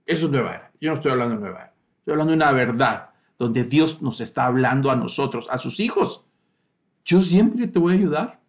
[0.05, 0.72] Eso es nueva era.
[0.81, 1.74] Yo no estoy hablando de nueva era.
[1.98, 6.24] Estoy hablando de una verdad donde Dios nos está hablando a nosotros, a sus hijos.
[7.05, 8.40] Yo siempre te voy a ayudar.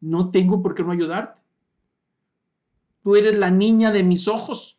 [0.00, 1.40] No tengo por qué no ayudarte.
[3.02, 4.78] Tú eres la niña de mis ojos.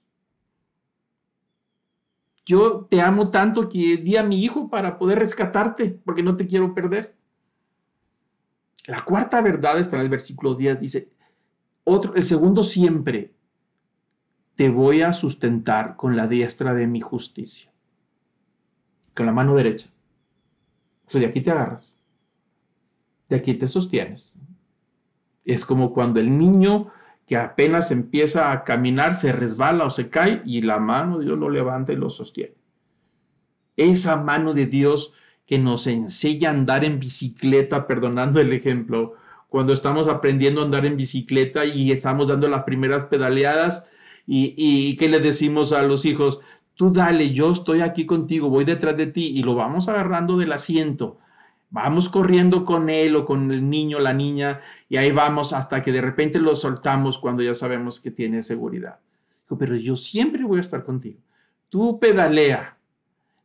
[2.45, 6.47] Yo te amo tanto que di a mi hijo para poder rescatarte, porque no te
[6.47, 7.15] quiero perder.
[8.85, 11.11] La cuarta verdad está en el versículo 10, dice,
[11.86, 13.34] el segundo siempre,
[14.56, 17.72] te voy a sustentar con la diestra de mi justicia,
[19.15, 19.89] con la mano derecha.
[21.13, 22.00] O de aquí te agarras,
[23.28, 24.39] de aquí te sostienes.
[25.44, 26.91] Es como cuando el niño
[27.26, 31.39] que apenas empieza a caminar se resbala o se cae y la mano de Dios
[31.39, 32.56] lo levanta y lo sostiene.
[33.78, 35.13] Esa mano de Dios
[35.46, 39.15] que nos enseña a andar en bicicleta, perdonando el ejemplo,
[39.51, 43.85] cuando estamos aprendiendo a andar en bicicleta y estamos dando las primeras pedaleadas
[44.25, 46.39] y, y que le decimos a los hijos,
[46.75, 50.53] tú dale, yo estoy aquí contigo, voy detrás de ti y lo vamos agarrando del
[50.53, 51.19] asiento.
[51.69, 55.91] Vamos corriendo con él o con el niño, la niña, y ahí vamos hasta que
[55.91, 58.99] de repente lo soltamos cuando ya sabemos que tiene seguridad.
[59.59, 61.19] Pero yo siempre voy a estar contigo.
[61.67, 62.77] Tú pedalea.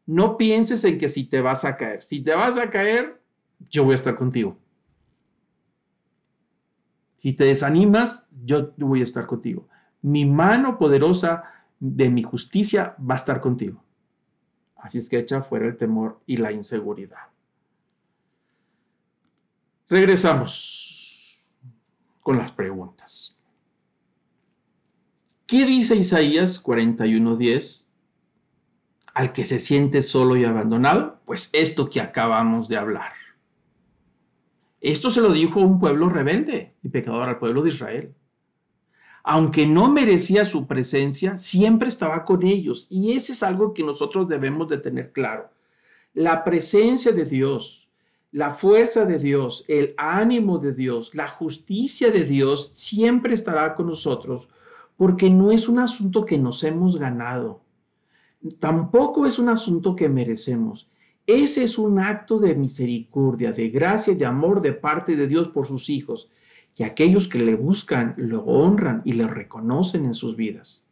[0.07, 2.01] No pienses en que si te vas a caer.
[2.01, 3.21] Si te vas a caer,
[3.69, 4.57] yo voy a estar contigo.
[7.27, 9.69] Si te desanimas, yo voy a estar contigo.
[10.01, 11.43] Mi mano poderosa
[11.81, 13.83] de mi justicia va a estar contigo.
[14.77, 17.19] Así es que echa fuera el temor y la inseguridad.
[19.89, 21.45] Regresamos
[22.21, 23.37] con las preguntas.
[25.49, 27.89] ¿Qué dice Isaías 41:10
[29.15, 31.19] al que se siente solo y abandonado?
[31.25, 33.16] Pues esto que acabamos de hablar.
[34.81, 38.15] Esto se lo dijo un pueblo rebelde y pecador al pueblo de Israel.
[39.25, 42.87] Aunque no merecía su presencia, siempre estaba con ellos.
[42.89, 45.51] Y ese es algo que nosotros debemos de tener claro.
[46.15, 47.89] La presencia de Dios,
[48.31, 53.87] la fuerza de Dios, el ánimo de Dios, la justicia de Dios siempre estará con
[53.87, 54.49] nosotros
[54.97, 57.61] porque no es un asunto que nos hemos ganado.
[58.59, 60.89] Tampoco es un asunto que merecemos.
[61.27, 65.49] Ese es un acto de misericordia, de gracia y de amor de parte de Dios
[65.49, 66.31] por sus hijos.
[66.79, 70.85] y aquellos que le buscan lo honran y le reconocen en sus vidas.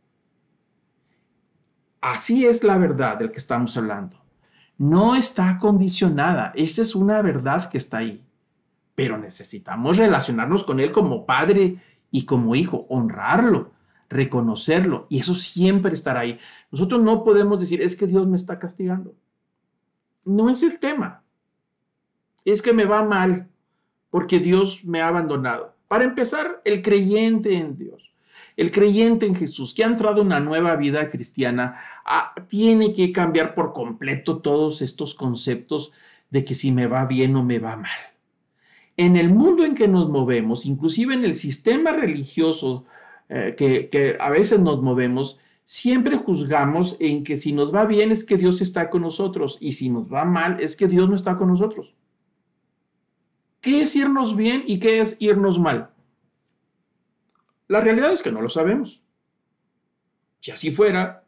[2.01, 4.17] Así es la verdad del que estamos hablando.
[4.79, 8.25] No está condicionada, esa es una verdad que está ahí.
[8.95, 13.73] Pero necesitamos relacionarnos con Él como Padre y como Hijo, honrarlo,
[14.09, 16.39] reconocerlo, y eso siempre estará ahí.
[16.71, 19.15] Nosotros no podemos decir, es que Dios me está castigando.
[20.25, 21.23] No es el tema.
[22.45, 23.49] Es que me va mal
[24.11, 25.75] porque Dios me ha abandonado.
[25.89, 28.13] Para empezar, el creyente en Dios,
[28.57, 33.13] el creyente en Jesús, que ha entrado en una nueva vida cristiana, ah, tiene que
[33.13, 35.93] cambiar por completo todos estos conceptos
[36.31, 37.91] de que si me va bien o me va mal.
[38.97, 42.85] En el mundo en que nos movemos, inclusive en el sistema religioso
[43.29, 48.13] eh, que, que a veces nos movemos, siempre juzgamos en que si nos va bien
[48.13, 51.17] es que Dios está con nosotros y si nos va mal es que Dios no
[51.17, 51.95] está con nosotros.
[53.61, 55.91] ¿Qué es irnos bien y qué es irnos mal?
[57.67, 59.03] La realidad es que no lo sabemos.
[60.41, 61.25] Si así fuera,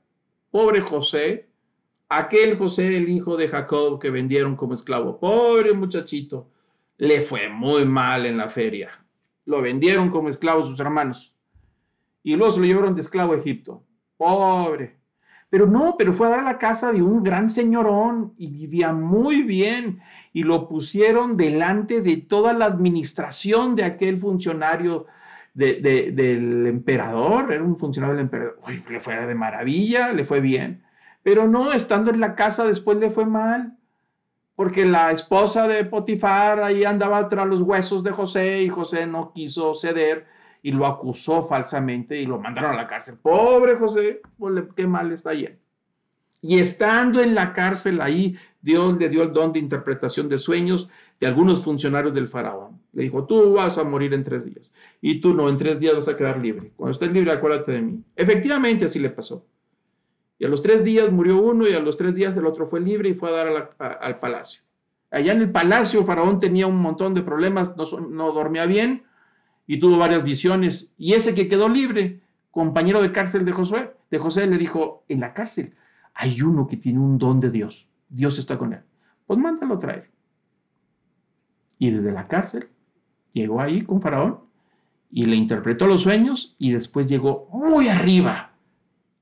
[0.51, 1.49] pobre José,
[2.11, 6.51] aquel José, el hijo de Jacob que vendieron como esclavo, pobre muchachito,
[6.99, 9.03] le fue muy mal en la feria.
[9.47, 11.35] Lo vendieron como esclavo sus hermanos.
[12.23, 13.86] Y luego se lo llevaron de esclavo a Egipto.
[14.17, 14.97] Pobre.
[15.49, 18.93] Pero no, pero fue a dar a la casa de un gran señorón y vivía
[18.93, 20.01] muy bien
[20.33, 25.07] y lo pusieron delante de toda la administración de aquel funcionario
[25.55, 28.57] del emperador, era un funcionario del emperador,
[28.91, 30.83] le fue de maravilla, le fue bien,
[31.23, 33.79] pero no, estando en la casa después le fue mal,
[34.55, 39.33] porque la esposa de Potifar ahí andaba tras los huesos de José y José no
[39.33, 40.27] quiso ceder
[40.67, 43.15] y lo acusó falsamente y lo mandaron a la cárcel.
[43.23, 44.21] Pobre José,
[44.75, 45.61] qué mal está yendo.
[46.41, 50.89] Y estando en la cárcel ahí, Dios le dio el don de interpretación de sueños
[51.21, 52.81] de algunos funcionarios del faraón.
[52.93, 55.95] Le dijo, tú vas a morir en tres días y tú no, en tres días
[55.95, 56.73] vas a quedar libre.
[56.75, 58.03] Cuando estés libre, acuérdate de mí.
[58.17, 59.47] Efectivamente, así le pasó.
[60.37, 62.81] Y a los tres días murió uno y a los tres días el otro fue
[62.81, 64.63] libre y fue a dar al palacio.
[65.13, 69.06] Allá en el palacio, Faraón tenía un montón de problemas, no, no dormía bien
[69.67, 70.93] y tuvo varias visiones.
[70.97, 75.21] Y ese que quedó libre, compañero de cárcel de Josué, de José, le dijo, en
[75.21, 75.75] la cárcel
[76.15, 77.87] hay uno que tiene un don de Dios.
[78.09, 78.81] Dios está con él.
[79.27, 80.11] Pues mándalo traer.
[81.79, 82.69] Y desde la cárcel
[83.33, 84.41] llegó ahí con Faraón
[85.11, 88.53] y le interpretó los sueños y después llegó muy arriba.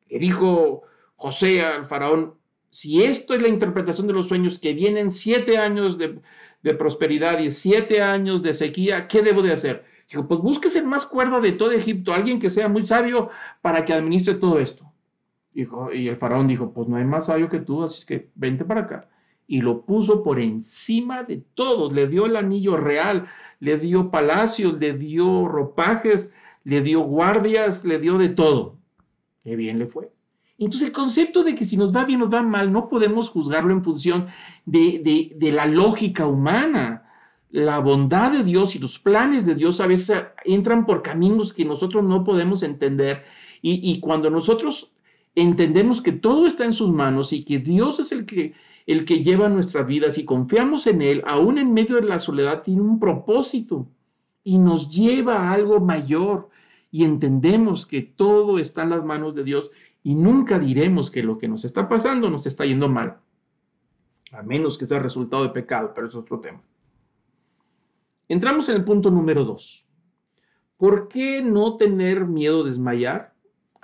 [0.08, 0.82] Le dijo
[1.16, 2.34] José al Faraón,
[2.70, 6.20] si esto es la interpretación de los sueños, que vienen siete años de,
[6.62, 9.84] de prosperidad y siete años de sequía, ¿qué debo de hacer?
[10.08, 13.30] Dijo, pues búsquese el más cuerdo de todo Egipto, alguien que sea muy sabio
[13.62, 14.90] para que administre todo esto.
[15.52, 18.64] Dijo, y el faraón dijo, pues no hay más sabio que tú, así que vente
[18.64, 19.08] para acá.
[19.46, 23.26] Y lo puso por encima de todos, le dio el anillo real,
[23.60, 26.32] le dio palacios, le dio ropajes,
[26.64, 28.78] le dio guardias, le dio de todo.
[29.42, 30.10] Qué bien le fue.
[30.58, 33.30] Entonces el concepto de que si nos va bien o nos va mal, no podemos
[33.30, 34.28] juzgarlo en función
[34.64, 37.03] de, de la lógica humana
[37.54, 41.64] la bondad de Dios y los planes de Dios a veces entran por caminos que
[41.64, 43.22] nosotros no podemos entender.
[43.62, 44.90] Y, cuando nosotros
[45.36, 48.54] entendemos que todo está en sus manos y que Dios es el que,
[48.88, 52.64] el que lleva nuestras vidas y confiamos en Él, aún en medio de la soledad,
[52.64, 53.86] tiene un propósito
[54.42, 56.50] y nos lleva a algo mayor.
[56.90, 59.70] Y entendemos que todo está en las manos de Dios
[60.02, 63.18] y nunca diremos que lo que nos está pasando nos está yendo mal,
[64.32, 66.60] a menos que sea resultado de pecado, pero es otro tema.
[68.28, 69.86] Entramos en el punto número dos.
[70.76, 73.32] ¿Por qué no tener miedo de desmayar?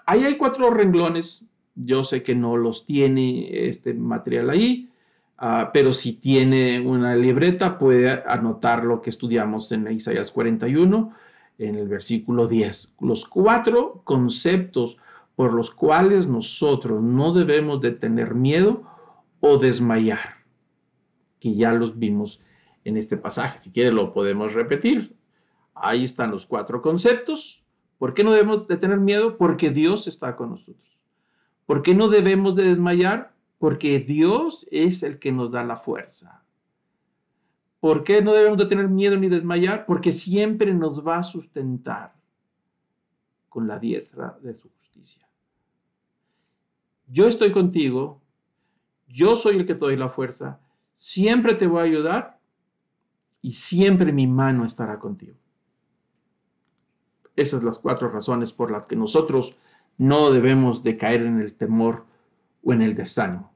[0.06, 1.44] Ahí hay cuatro renglones.
[1.74, 4.90] Yo sé que no los tiene este material ahí,
[5.38, 11.14] ah, pero si tiene una libreta puede anotar lo que estudiamos en Isaías 41,
[11.58, 12.94] en el versículo 10.
[13.00, 14.96] Los cuatro conceptos
[15.36, 18.82] por los cuales nosotros no debemos de tener miedo
[19.40, 20.36] o desmayar,
[21.38, 22.42] que ya los vimos
[22.84, 23.58] en este pasaje.
[23.58, 25.16] Si quiere lo podemos repetir.
[25.74, 27.62] Ahí están los cuatro conceptos.
[27.98, 29.36] ¿Por qué no debemos de tener miedo?
[29.36, 30.98] Porque Dios está con nosotros.
[31.66, 33.32] ¿Por qué no debemos de desmayar?
[33.58, 36.42] Porque Dios es el que nos da la fuerza.
[37.78, 39.86] ¿Por qué no debemos de tener miedo ni desmayar?
[39.86, 42.14] Porque siempre nos va a sustentar
[43.48, 45.26] con la diestra de su justicia.
[47.06, 48.20] Yo estoy contigo,
[49.08, 50.60] yo soy el que te doy la fuerza,
[50.94, 52.39] siempre te voy a ayudar
[53.42, 55.36] y siempre mi mano estará contigo.
[57.36, 59.56] Esas son las cuatro razones por las que nosotros
[59.96, 62.04] no debemos de caer en el temor
[62.62, 63.52] o en el desánimo.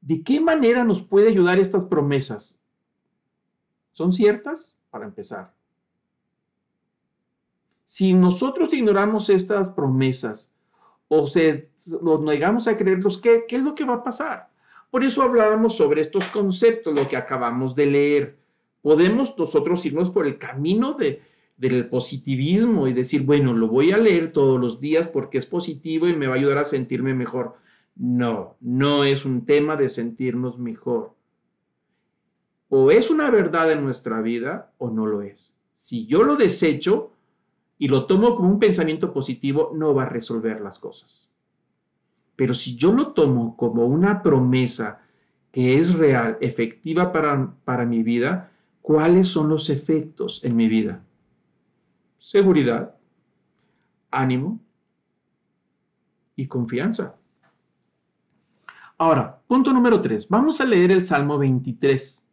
[0.00, 2.58] ¿De qué manera nos puede ayudar estas promesas?
[3.92, 4.76] ¿Son ciertas?
[4.90, 5.54] Para empezar.
[7.84, 10.52] Si nosotros ignoramos estas promesas
[11.08, 11.70] o se,
[12.02, 14.50] nos negamos a creerlos, ¿qué, ¿qué es lo que va a pasar?
[14.90, 18.43] Por eso hablábamos sobre estos conceptos, lo que acabamos de leer.
[18.84, 21.22] Podemos nosotros irnos por el camino de,
[21.56, 26.06] del positivismo y decir, bueno, lo voy a leer todos los días porque es positivo
[26.06, 27.54] y me va a ayudar a sentirme mejor.
[27.96, 31.14] No, no es un tema de sentirnos mejor.
[32.68, 35.54] O es una verdad en nuestra vida o no lo es.
[35.74, 37.10] Si yo lo desecho
[37.78, 41.30] y lo tomo como un pensamiento positivo, no va a resolver las cosas.
[42.36, 45.00] Pero si yo lo tomo como una promesa
[45.50, 48.50] que es real, efectiva para, para mi vida,
[48.84, 51.02] ¿cuáles son los efectos en mi vida?
[52.24, 52.94] seguridad,
[54.10, 54.58] ánimo
[56.34, 57.16] y confianza.
[58.96, 60.26] Ahora, punto número tres.
[60.30, 62.24] Vamos a leer el Salmo 23.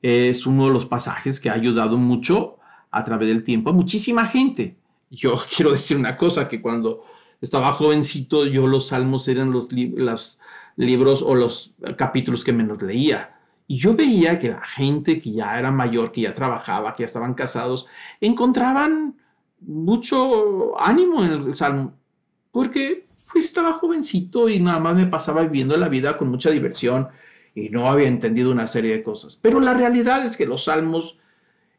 [0.00, 2.58] Es uno de los pasajes que ha ayudado mucho
[2.92, 4.76] a través del tiempo a muchísima gente.
[5.10, 7.02] Yo quiero decir una cosa, que cuando
[7.40, 9.70] estaba jovencito, yo los salmos eran los,
[10.76, 13.40] libros o los capítulos que menos leía.
[13.66, 17.06] Y yo veía que la gente que ya era mayor, que ya trabajaba, que ya
[17.06, 17.86] estaban casados,
[18.20, 19.16] encontraban
[19.60, 21.94] mucho ánimo en el salmo,
[22.50, 27.08] porque pues, estaba jovencito y nada más me pasaba viviendo la vida con mucha diversión
[27.54, 29.36] y no había entendido una serie de cosas.
[29.40, 31.18] Pero la realidad es que los salmos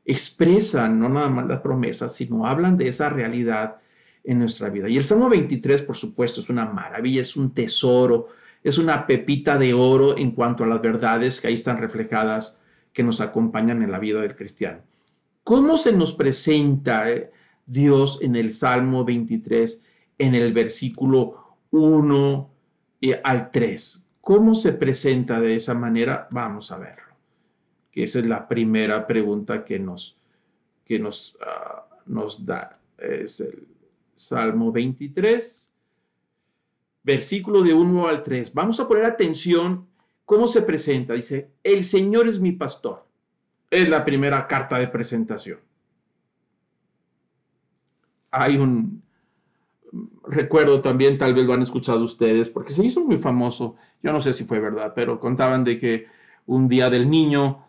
[0.06, 3.78] expresan no nada más las promesas, sino hablan de esa realidad
[4.24, 4.90] en nuestra vida.
[4.90, 8.30] Y el Salmo 23, por supuesto, es una maravilla, es un tesoro,
[8.64, 12.58] es una pepita de oro en cuanto a las verdades que ahí están reflejadas,
[12.94, 14.80] que nos acompañan en la vida del cristiano.
[15.44, 17.12] ¿Cómo se nos presenta?
[17.12, 17.32] Eh?
[17.66, 19.84] Dios en el Salmo 23,
[20.18, 22.50] en el versículo 1
[23.24, 24.06] al 3.
[24.22, 26.28] ¿Cómo se presenta de esa manera?
[26.32, 27.04] Vamos a verlo.
[27.92, 30.18] Que esa es la primera pregunta que nos,
[30.86, 32.80] que nos, ah, nos da.
[32.98, 33.68] Es el
[34.16, 35.73] Salmo 23,
[37.04, 38.54] versículo de 1 al 3.
[38.54, 39.88] Vamos a poner atención
[40.26, 41.14] cómo se presenta.
[41.14, 43.06] Dice, el Señor es mi pastor.
[43.70, 45.60] Es la primera carta de presentación
[48.34, 49.04] hay un
[50.28, 54.22] recuerdo también, tal vez lo han escuchado ustedes, porque se hizo muy famoso, yo no
[54.22, 56.08] sé si fue verdad, pero contaban de que
[56.48, 57.64] un día del niño,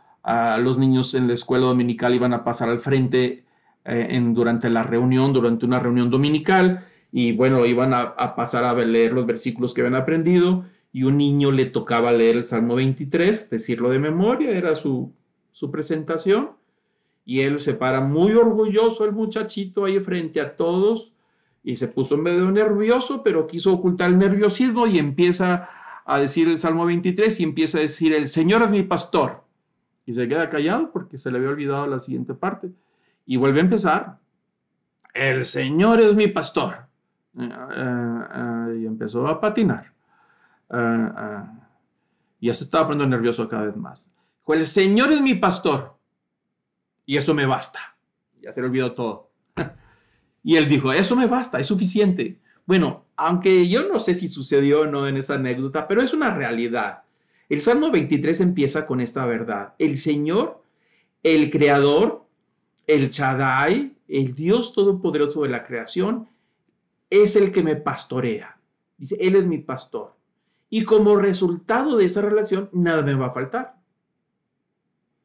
[0.61, 3.45] los niños en la escuela dominical iban a pasar al frente
[3.85, 8.75] eh, en, durante la reunión, durante una reunión dominical, y bueno, iban a, pasar a
[8.75, 13.51] leer los versículos que habían aprendido, y un niño le tocaba leer el Salmo 23,
[13.51, 15.13] decirlo de memoria, era su,
[15.53, 16.51] su presentación,
[17.25, 21.13] y él se para muy orgulloso, el muchachito, ahí frente a todos,
[21.63, 25.69] y se puso medio nervioso, pero quiso ocultar el nerviosismo y empieza
[26.05, 29.45] a decir el Salmo 23 y empieza a decir, el Señor es mi pastor.
[30.05, 32.71] Y se queda callado porque se le había olvidado la siguiente parte.
[33.25, 34.19] Y vuelve a empezar,
[35.15, 36.84] el Señor es mi pastor.
[37.39, 39.93] Eh, eh, y empezó a patinar.
[42.41, 44.09] y ya se estaba poniendo nervioso cada vez más.
[44.47, 45.97] El Señor es mi pastor
[47.07, 47.97] y eso me basta.
[48.41, 49.31] Ya se le olvidó todo.
[50.43, 52.39] y él dijo, eso me basta, es suficiente.
[52.67, 56.35] Bueno, aunque yo no sé si sucedió o no en esa anécdota, pero es una
[56.35, 57.03] realidad.
[57.49, 59.75] El Salmo 23 empieza con esta verdad.
[59.79, 60.63] El Señor,
[61.23, 62.27] el Creador,
[62.87, 66.29] el Chadai, el Dios Todopoderoso de la creación,
[67.23, 68.59] es el que me pastorea.
[68.97, 70.15] Dice, Él es mi pastor.
[70.71, 73.77] Y como resultado de esa relación, nada me va a faltar.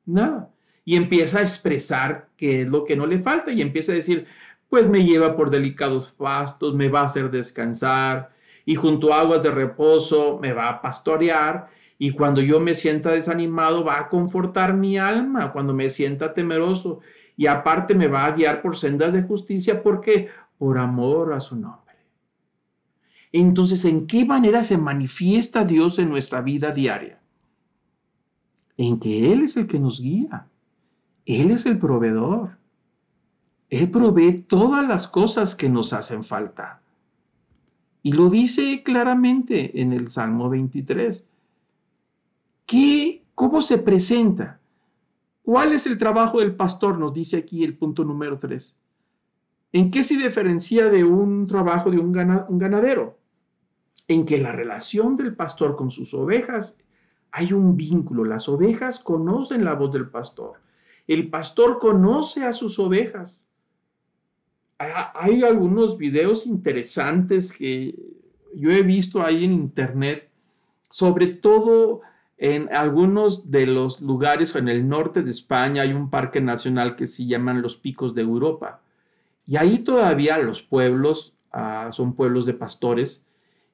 [0.05, 0.51] Nada
[0.89, 4.25] y empieza a expresar qué es lo que no le falta y empieza a decir,
[4.69, 8.31] pues me lleva por delicados pastos, me va a hacer descansar
[8.65, 13.11] y junto a aguas de reposo me va a pastorear y cuando yo me sienta
[13.11, 17.01] desanimado va a confortar mi alma, cuando me sienta temeroso
[17.37, 21.55] y aparte me va a guiar por sendas de justicia porque por amor a su
[21.55, 21.78] nombre.
[23.31, 27.19] Entonces, ¿en qué manera se manifiesta Dios en nuestra vida diaria?
[28.77, 30.47] En que Él es el que nos guía
[31.29, 32.57] él es el proveedor.
[33.69, 36.81] Él provee todas las cosas que nos hacen falta.
[38.01, 41.23] Y lo dice claramente en el Salmo 23.
[42.65, 44.59] ¿Qué, ¿Cómo se presenta?
[45.43, 46.97] ¿Cuál es el trabajo del pastor?
[46.97, 48.75] Nos dice aquí el punto número 3.
[49.73, 53.18] ¿En qué se diferencia de un trabajo de un, un ganadero?
[54.09, 56.77] En que la relación del pastor con sus ovejas
[57.31, 58.25] hay un vínculo.
[58.25, 60.59] Las ovejas conocen la voz del pastor
[61.09, 63.47] el pastor conoce a sus ovejas.
[64.77, 67.95] Hay algunos videos interesantes que
[68.53, 70.29] yo he visto ahí en internet,
[70.91, 72.01] sobre todo
[72.37, 77.07] en algunos de los lugares en el norte de España hay un parque nacional que
[77.07, 78.79] se llaman los Picos de Europa.
[79.47, 83.25] Y ahí todavía los pueblos ah, son pueblos de pastores.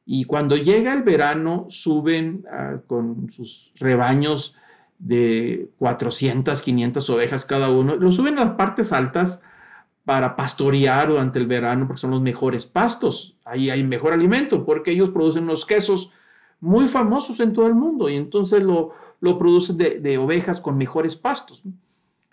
[0.06, 4.56] Y cuando llega el verano, suben ah, con sus rebaños
[5.00, 7.96] de 400, 500 ovejas cada uno.
[7.96, 9.42] Lo suben a las partes altas
[10.06, 13.36] para pastorear durante el verano, porque son los mejores pastos.
[13.44, 16.12] Ahí hay mejor alimento, porque ellos producen unos quesos
[16.60, 21.16] muy famosos en todo el mundo y entonces lo, lo producen de, ovejas con mejores
[21.16, 21.62] pastos.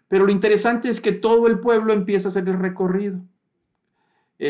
[0.08, 3.18] Pero lo interesante es que todo el pueblo empieza a hacer el recorrido.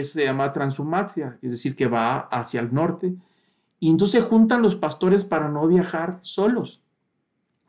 [0.05, 3.15] Se llama Transumatria, es decir, que va hacia el norte.
[3.79, 6.81] Y entonces juntan los pastores para no viajar solos.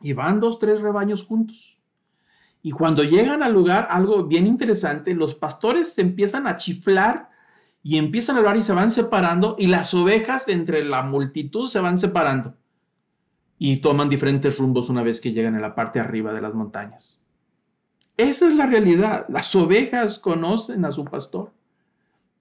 [0.01, 1.77] Y van dos, tres rebaños juntos.
[2.61, 7.29] Y cuando llegan al lugar, algo bien interesante, los pastores se empiezan a chiflar
[7.83, 11.81] y empiezan a hablar y se van separando y las ovejas entre la multitud se
[11.81, 12.55] van separando
[13.59, 17.19] y toman diferentes rumbos una vez que llegan a la parte arriba de las montañas.
[18.15, 19.25] Esa es la realidad.
[19.27, 21.51] Las ovejas conocen a su pastor.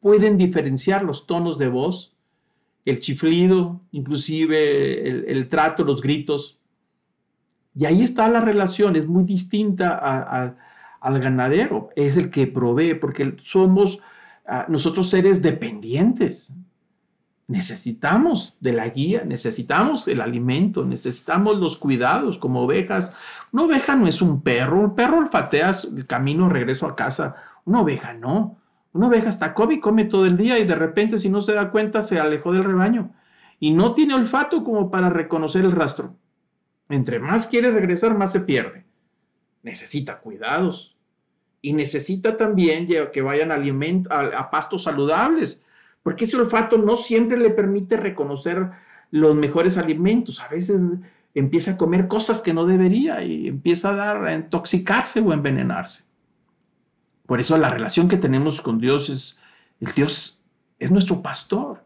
[0.03, 2.17] Pueden diferenciar los tonos de voz,
[2.85, 6.59] el chiflido, inclusive el, trato, los gritos.
[7.77, 10.57] Y ahí está la relación, es muy distinta
[11.01, 14.01] al ganadero, es el que provee, porque somos
[14.45, 16.53] ah, nosotros seres dependientes.
[17.47, 23.13] Necesitamos de la guía, necesitamos el alimento, necesitamos los cuidados como ovejas.
[23.53, 27.37] Una oveja no es un perro, un perro olfatea el camino, regreso a casa.
[27.65, 28.59] Una oveja no.
[28.93, 31.71] Una oveja está come come todo el día y de repente si no se da
[31.71, 33.15] cuenta se alejó del rebaño
[33.59, 36.17] y no tiene olfato como para reconocer el rastro.
[36.89, 38.85] Entre más quiere regresar, más se pierde.
[39.63, 40.97] Necesita cuidados.
[41.61, 45.63] Y necesita también que vayan a, a pastos saludables,
[46.03, 48.69] porque ese olfato no siempre le permite reconocer
[49.13, 50.41] los mejores alimentos.
[50.41, 50.81] A veces
[51.33, 56.03] empieza a comer cosas que no debería y empieza a, dar, a intoxicarse o envenenarse.
[57.27, 59.41] Por eso la relación que tenemos con Dios es,
[59.81, 60.43] el Dios
[60.79, 61.85] es nuestro pastor,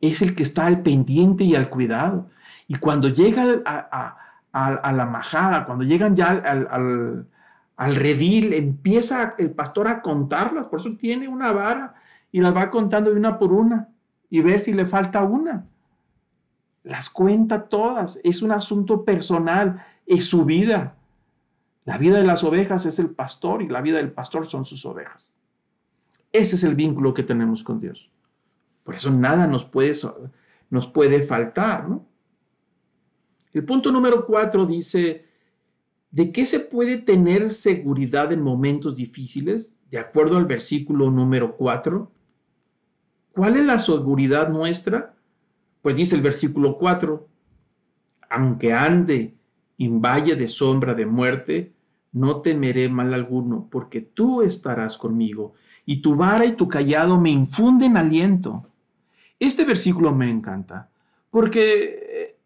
[0.00, 2.28] es el que está al pendiente y al cuidado.
[2.68, 7.26] Y cuando llega a, la majada, cuando llegan ya al,
[7.76, 11.94] al, redil, empieza el pastor a contarlas, por eso tiene una vara
[12.32, 13.88] y las va contando de una por una
[14.30, 15.66] y ver si le falta una.
[16.82, 20.95] Las cuenta todas, es un asunto personal, es su vida.
[21.86, 24.84] La vida de las ovejas es el pastor y la vida del pastor son sus
[24.84, 25.32] ovejas.
[26.32, 28.10] Ese es el vínculo que tenemos con Dios.
[28.82, 29.94] Por eso nada nos puede,
[30.68, 32.04] nos puede faltar, ¿no?
[33.54, 35.26] El punto número cuatro dice,
[36.10, 39.78] ¿de qué se puede tener seguridad en momentos difíciles?
[39.88, 42.10] De acuerdo al versículo número cuatro.
[43.32, 45.14] ¿Cuál es la seguridad nuestra?
[45.82, 47.28] Pues dice el versículo 4,
[48.30, 49.36] aunque ande
[49.78, 51.75] en valle de sombra de muerte,
[52.16, 55.54] no temeré mal alguno, porque tú estarás conmigo,
[55.84, 58.66] y tu vara y tu callado me infunden aliento.
[59.38, 60.88] Este versículo me encanta,
[61.30, 62.36] porque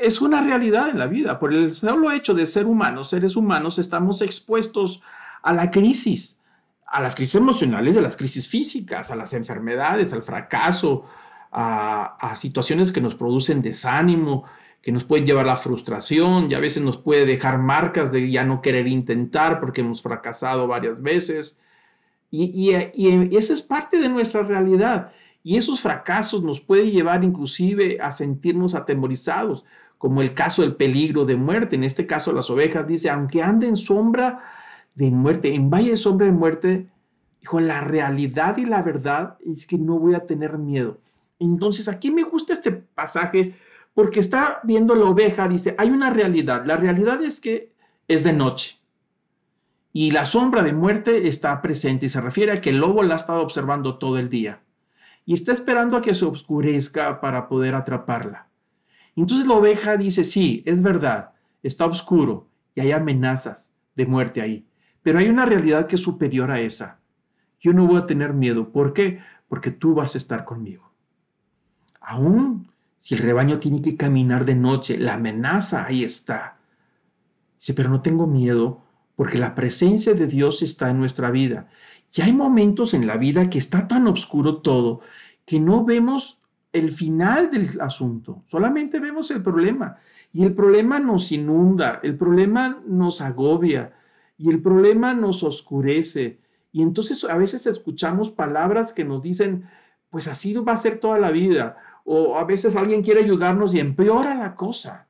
[0.00, 1.38] es una realidad en la vida.
[1.38, 5.02] Por el solo hecho de ser humanos, seres humanos, estamos expuestos
[5.42, 6.40] a la crisis,
[6.86, 11.04] a las crisis emocionales, a las crisis físicas, a las enfermedades, al fracaso,
[11.52, 14.44] a, situaciones que nos producen desánimo,
[14.82, 18.30] que nos pueden llevar a la frustración y a veces nos puede dejar marcas de
[18.30, 21.58] ya no querer intentar porque hemos fracasado varias veces.
[22.30, 25.12] Y, y, esa es parte de nuestra realidad.
[25.42, 29.64] Y esos fracasos nos puede llevar inclusive a sentirnos atemorizados
[29.98, 31.76] como el caso del peligro de muerte.
[31.76, 34.42] En este caso, las ovejas dice, aunque ande en sombra
[34.94, 36.88] de muerte, en valle de sombra de muerte,
[37.38, 40.98] dijo, la realidad y la verdad es que no voy a tener miedo.
[41.38, 43.54] Entonces, aquí me gusta este pasaje
[43.94, 46.64] porque está viendo la oveja, dice, hay una realidad.
[46.64, 47.72] La realidad es que
[48.08, 48.78] es de noche.
[49.92, 53.14] Y la sombra de muerte está presente y se refiere a que el lobo la
[53.14, 54.60] ha estado observando todo el día.
[55.26, 58.48] Y está esperando a que se oscurezca para poder atraparla.
[59.16, 61.32] Entonces la oveja dice, sí, es verdad,
[61.62, 64.66] está oscuro y hay amenazas de muerte ahí,
[65.02, 67.00] pero hay una realidad que es superior a esa.
[67.58, 68.72] Yo no voy a tener miedo.
[68.72, 69.20] ¿Por qué?
[69.48, 70.90] Porque tú vas a estar conmigo.
[72.00, 72.69] Aún
[73.00, 76.58] si el rebaño tiene que caminar de noche, la amenaza ahí está.
[77.58, 78.82] Dice, pero no tengo miedo
[79.16, 81.68] porque la presencia de Dios está en nuestra vida.
[82.14, 85.00] Y hay momentos en la vida que está tan oscuro todo
[85.44, 86.40] que no vemos
[86.72, 89.98] el final del asunto, solamente vemos el problema
[90.32, 93.92] y el problema nos inunda, el problema nos agobia
[94.38, 96.38] y el problema nos oscurece.
[96.72, 99.68] Y entonces a veces escuchamos palabras que nos dicen,
[100.08, 101.76] pues así va a ser toda la vida.
[102.12, 105.06] O a veces alguien quiere ayudarnos y empeora la cosa.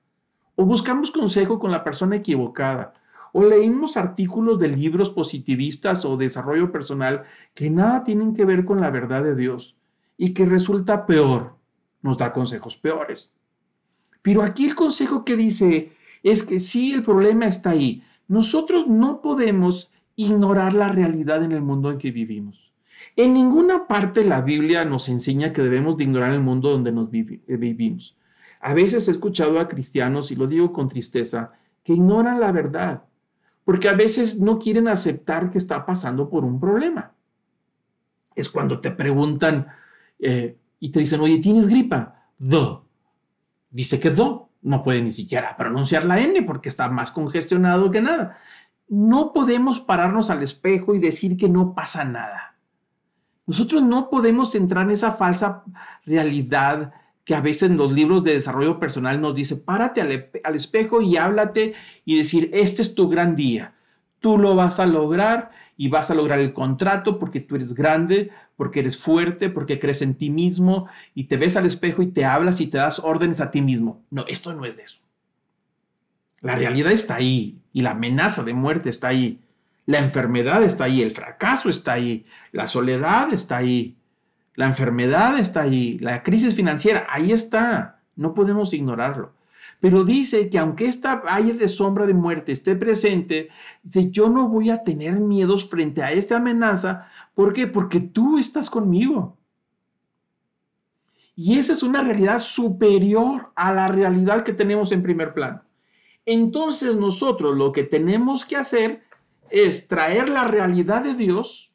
[0.55, 2.93] O buscamos consejo con la persona equivocada.
[3.33, 7.23] o leímos artículos de libros positivistas o desarrollo personal
[7.55, 9.77] que nada tienen que ver con la verdad de Dios
[10.19, 11.55] y que resulta peor,
[12.03, 13.31] nos da consejos peores.
[14.21, 15.93] Pero aquí el consejo que dice
[16.23, 18.03] es que sí, el problema está ahí.
[18.29, 22.70] Nosotros no podemos ignorar la realidad en el mundo en que vivimos.
[23.17, 27.09] En ninguna parte la Biblia nos enseña que debemos de ignorar el mundo donde nos
[27.13, 28.17] eh, vivimos.
[28.61, 33.05] A veces he escuchado a cristianos, y lo digo con tristeza, que ignoran la verdad,
[33.65, 37.13] porque a veces no quieren aceptar que está pasando por un problema.
[38.35, 39.67] Es cuando te preguntan
[40.19, 42.27] eh, y te dicen, oye, ¿tienes gripa?
[42.39, 42.87] Do.
[43.71, 44.49] Dice que do.
[44.63, 48.39] No puede ni siquiera pronunciar la N porque está más congestionado que nada.
[48.89, 52.50] No podemos pararnos al espejo y decir que no pasa nada.
[53.51, 55.65] Nosotros no podemos entrar en esa falsa
[56.07, 56.93] realidad
[57.25, 61.17] que a veces en los libros de desarrollo personal nos dice, párate al, espejo y
[61.17, 61.75] háblate
[62.05, 63.75] y decir, este es tu gran día,
[64.21, 68.31] tú lo vas a lograr y vas a lograr el contrato porque tú eres grande,
[68.55, 70.87] porque eres fuerte, porque crees en ti mismo
[71.17, 74.01] y te ves al espejo y te hablas y te das órdenes a ti mismo.
[74.11, 75.01] No, esto no es de eso.
[76.41, 79.41] La realidad está ahí y la amenaza de muerte está ahí.
[79.91, 83.97] La enfermedad está ahí, el fracaso está ahí, la soledad está ahí,
[84.55, 89.33] la enfermedad está ahí, la crisis financiera, ahí está, no podemos ignorarlo.
[89.81, 93.49] Pero dice que aunque esta valle de sombra de muerte esté presente,
[93.83, 97.09] dice, yo no voy a tener miedos frente a esta amenaza.
[97.35, 97.67] ¿Por qué?
[97.67, 99.39] Porque tú estás conmigo.
[101.35, 105.63] Y esa es una realidad superior a la realidad que tenemos en primer plano.
[106.27, 109.10] Entonces nosotros lo que tenemos que hacer
[109.51, 111.73] es traer la realidad de Dios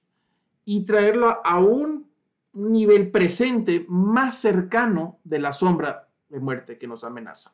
[0.65, 2.09] y traerla a un
[2.53, 7.53] nivel presente más cercano de la sombra de muerte que nos amenaza.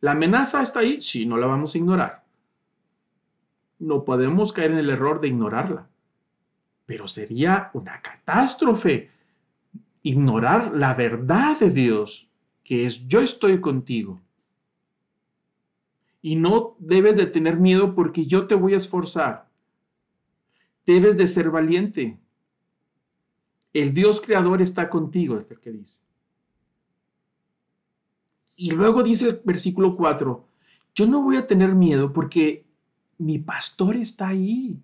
[0.00, 1.00] ¿La amenaza está ahí?
[1.00, 2.24] Sí, no la vamos a ignorar.
[3.78, 5.88] No podemos caer en el error de ignorarla.
[6.86, 9.10] Pero sería una catástrofe
[10.02, 12.28] ignorar la verdad de Dios,
[12.64, 14.20] que es yo estoy contigo.
[16.20, 19.48] Y no debes de tener miedo porque yo te voy a esforzar.
[20.86, 22.18] Debes de ser valiente.
[23.72, 26.00] El Dios creador está contigo, es el que dice.
[28.56, 30.44] Y luego dice el versículo 4,
[30.94, 32.66] yo no voy a tener miedo porque
[33.18, 34.76] mi pastor está ahí.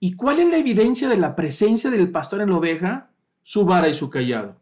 [0.00, 3.10] ¿Y cuál es la evidencia de la presencia del pastor en la oveja?
[3.42, 4.56] Su vara y su callado.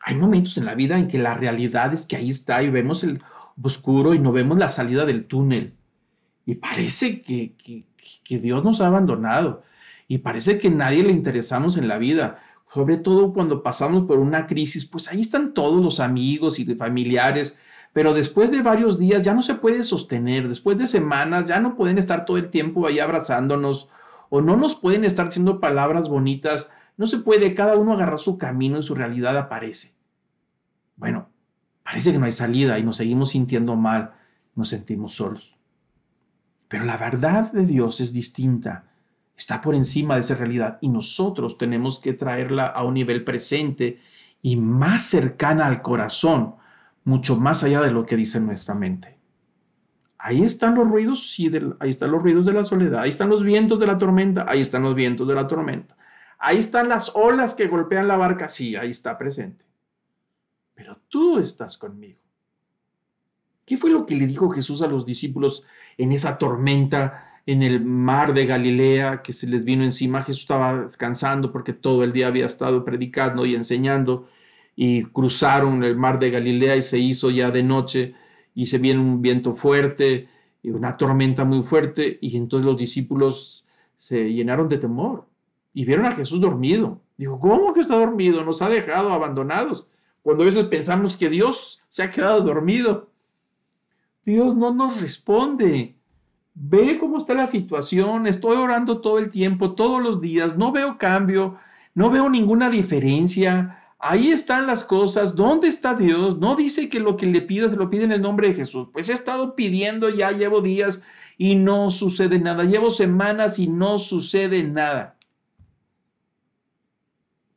[0.00, 3.04] Hay momentos en la vida en que la realidad es que ahí está y vemos
[3.04, 3.22] el
[3.62, 5.74] oscuro y no vemos la salida del túnel.
[6.46, 9.62] Y parece que, que, Dios nos ha abandonado.
[10.08, 12.42] Y parece que nadie le interesamos en la vida,
[12.72, 17.56] sobre todo cuando pasamos por una crisis, pues ahí están todos los amigos y familiares,
[17.92, 21.76] pero después de varios días ya no se puede sostener, después de semanas ya no
[21.76, 23.88] pueden estar todo el tiempo ahí abrazándonos.
[24.28, 28.36] O no nos pueden estar diciendo palabras bonitas, no se puede, cada uno agarrar su
[28.36, 29.94] camino y su realidad aparece.
[30.96, 31.28] Bueno,
[31.84, 34.14] parece que no hay salida y nos seguimos sintiendo mal,
[34.56, 35.56] nos sentimos solos.
[36.66, 38.86] Pero la verdad de Dios es distinta
[39.36, 44.00] está por encima de esa realidad y nosotros tenemos que traerla a un nivel presente
[44.42, 46.56] y más cercana al corazón,
[47.04, 49.18] mucho más allá de lo que dice nuestra mente.
[50.18, 53.42] Ahí están los ruidos, sí, ahí están los ruidos de la soledad, ahí están los
[53.42, 55.96] vientos de la tormenta, ahí están los vientos de la tormenta,
[56.38, 59.64] ahí están las olas que golpean la barca, sí, ahí está presente.
[60.74, 62.18] Pero tú estás conmigo.
[63.64, 65.64] ¿Qué fue lo que le dijo Jesús a los discípulos
[65.96, 70.22] en esa tormenta en el mar de Galilea que se les vino encima.
[70.22, 74.28] Jesús estaba descansando porque todo el día había estado predicando y enseñando
[74.76, 78.14] y cruzaron el mar de Galilea y se hizo ya de noche
[78.54, 80.28] y se viene un viento fuerte
[80.62, 83.66] y una tormenta muy fuerte y entonces los discípulos
[83.98, 85.26] se llenaron de temor
[85.74, 87.00] y vieron a Jesús dormido.
[87.16, 88.44] Dijo, ¿cómo que está dormido?
[88.44, 89.86] Nos ha dejado abandonados.
[90.24, 93.10] Cuando a veces pensamos que Dios se ha quedado dormido.
[94.24, 95.94] Dios no nos responde.
[96.54, 100.96] Ve cómo está la situación, estoy orando todo el tiempo, todos los días, no veo
[100.96, 101.58] cambio,
[101.94, 103.84] no veo ninguna diferencia.
[103.98, 105.36] Ahí están las cosas.
[105.36, 106.38] ¿Dónde está Dios?
[106.38, 108.88] No dice que lo que le pido se lo pide en el nombre de Jesús.
[108.94, 111.02] Pues he estado pidiendo ya, llevo días
[111.36, 112.64] y no sucede nada.
[112.64, 115.18] Llevo semanas y no sucede nada.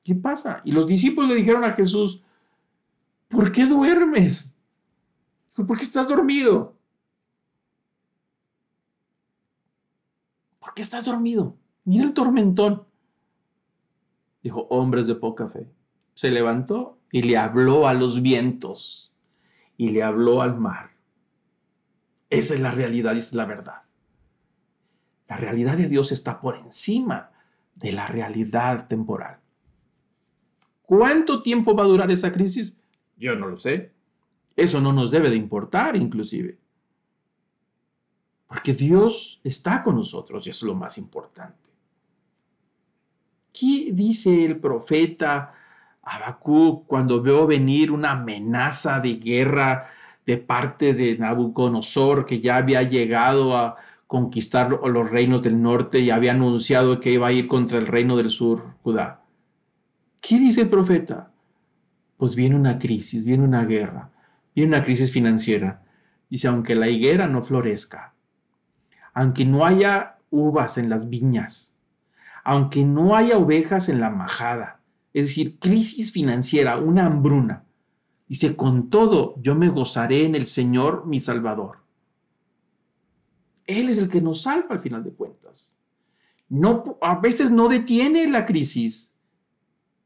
[0.04, 0.62] ¿Qué pasa?
[0.66, 2.24] Y los discípulos le dijeron a Jesús,
[3.28, 4.56] ¿por qué duermes?
[5.54, 6.78] ¿Por qué estás dormido?
[10.68, 11.56] ¿por qué estás dormido?
[11.86, 12.86] Mira el tormentón.
[14.44, 15.66] Dijo, hombres de poca fe.
[16.14, 19.14] Se levantó y le habló a los vientos
[19.78, 20.90] y le habló al mar.
[22.30, 23.84] Esa es la realidad y es la verdad.
[25.30, 27.32] La realidad de Dios está por encima
[27.76, 29.40] de la realidad temporal.
[30.82, 32.76] ¿Cuánto tiempo va a durar esa crisis?
[33.18, 33.92] Yo no lo sé.
[34.56, 36.58] Eso no nos debe de importar inclusive.
[38.48, 41.70] Porque Dios está con nosotros y es lo más importante.
[43.52, 45.54] ¿Qué dice el profeta
[46.02, 49.90] Habacuc cuando veo venir una amenaza de guerra
[50.26, 56.10] de parte de Nabucodonosor que ya había llegado a conquistar los reinos del norte y
[56.10, 59.22] había anunciado que iba a ir contra el reino del sur, Judá?
[60.22, 61.32] ¿Qué dice el profeta?
[62.18, 64.12] Pues viene una crisis, viene una guerra,
[64.54, 65.84] viene una crisis financiera.
[66.30, 68.14] Dice, aunque la higuera no florezca,
[69.14, 71.74] aunque no haya uvas en las viñas,
[72.44, 74.82] aunque no haya ovejas en la majada,
[75.14, 77.64] es decir, crisis financiera, una hambruna.
[78.28, 81.80] Dice, con todo yo me gozaré en el Señor mi Salvador.
[83.66, 85.78] Él es el que nos salva al final de cuentas.
[86.50, 89.14] No, a veces no detiene la crisis,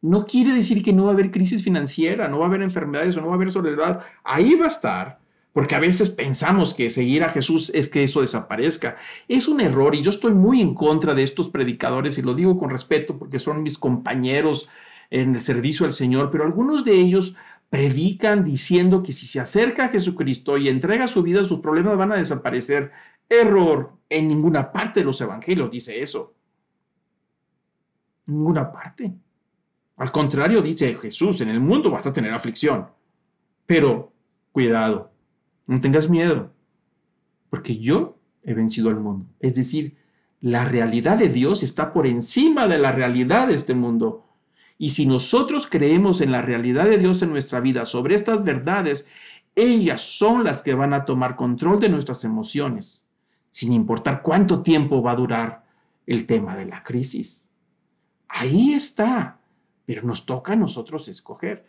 [0.01, 3.15] no quiere decir que no va a haber crisis financiera, no va a haber enfermedades
[3.17, 4.01] o no va a haber soledad.
[4.23, 5.19] Ahí va a estar,
[5.53, 8.97] porque a veces pensamos que seguir a Jesús es que eso desaparezca.
[9.27, 12.57] Es un error y yo estoy muy en contra de estos predicadores y lo digo
[12.57, 14.67] con respeto porque son mis compañeros
[15.11, 17.35] en el servicio al Señor, pero algunos de ellos
[17.69, 22.11] predican diciendo que si se acerca a Jesucristo y entrega su vida, sus problemas van
[22.11, 22.91] a desaparecer.
[23.29, 23.93] Error.
[24.09, 26.33] En ninguna parte de los evangelios dice eso.
[28.25, 29.13] Ninguna parte.
[30.01, 32.87] Al contrario, dice Jesús, en el mundo vas a tener aflicción.
[33.67, 34.11] Pero
[34.51, 35.11] cuidado,
[35.67, 36.51] no tengas miedo,
[37.51, 39.27] porque yo he vencido al mundo.
[39.39, 39.95] Es decir,
[40.39, 44.25] la realidad de Dios está por encima de la realidad de este mundo.
[44.79, 49.05] Y si nosotros creemos en la realidad de Dios en nuestra vida, sobre estas verdades,
[49.53, 53.05] ellas son las que van a tomar control de nuestras emociones,
[53.51, 55.63] sin importar cuánto tiempo va a durar
[56.07, 57.51] el tema de la crisis.
[58.27, 59.37] Ahí está
[59.85, 61.65] pero nos toca a nosotros escoger.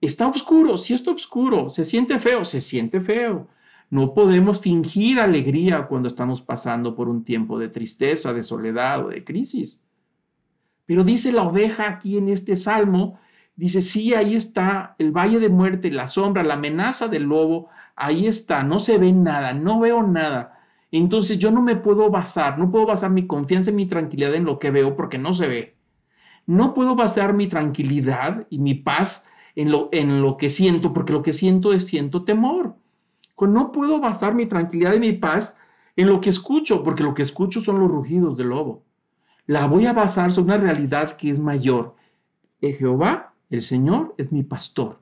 [0.00, 3.48] Está oscuro, si está oscuro, se siente feo, se siente feo.
[3.90, 9.08] No podemos fingir alegría cuando estamos pasando por un tiempo de tristeza, de soledad o
[9.08, 9.84] de crisis.
[10.86, 13.18] Pero dice la oveja aquí en este salmo,
[13.56, 18.26] dice, sí, ahí está el valle de muerte, la sombra, la amenaza del lobo, ahí
[18.26, 20.58] está, no se ve nada, no veo nada.
[20.90, 24.44] Entonces yo no me puedo basar, no puedo basar mi confianza y mi tranquilidad en
[24.44, 25.74] lo que veo porque no se ve.
[26.46, 29.26] No puedo basar mi tranquilidad y mi paz
[29.56, 32.76] en lo, en lo que siento, porque lo que siento es siento temor.
[33.40, 35.56] No puedo basar mi tranquilidad y mi paz
[35.96, 38.82] en lo que escucho, porque lo que escucho son los rugidos del lobo.
[39.46, 41.94] La voy a basar sobre una realidad que es mayor.
[42.60, 45.00] Eh, Jehová, el Señor, es mi pastor.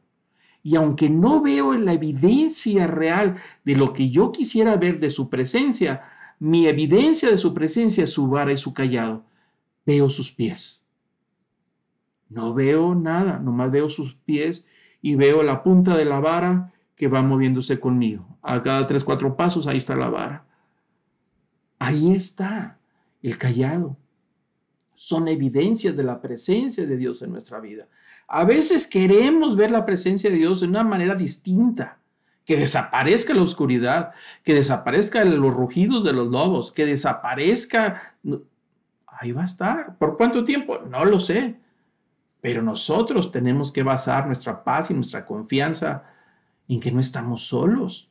[0.64, 5.28] Y aunque no veo la evidencia real de lo que yo quisiera ver de su
[5.28, 6.02] presencia,
[6.38, 9.24] mi evidencia de su presencia es su vara y su callado.
[9.86, 10.81] Veo sus pies.
[12.32, 14.64] No veo nada, nomás veo sus pies
[15.02, 18.26] y veo la punta de la vara que va moviéndose conmigo.
[18.42, 20.44] A cada tres, cuatro pasos, ahí está la vara.
[21.78, 22.78] Ahí está
[23.22, 23.96] el callado.
[24.94, 27.88] Son evidencias de la presencia de Dios en nuestra vida.
[28.28, 31.98] A veces queremos ver la presencia de Dios de una manera distinta,
[32.44, 34.12] que desaparezca la oscuridad,
[34.42, 38.14] que desaparezca los rugidos de los lobos, que desaparezca...
[39.06, 39.98] Ahí va a estar.
[39.98, 40.78] ¿Por cuánto tiempo?
[40.88, 41.56] No lo sé.
[42.42, 46.02] Pero nosotros tenemos que basar nuestra paz y nuestra confianza
[46.68, 48.10] en que no estamos solos,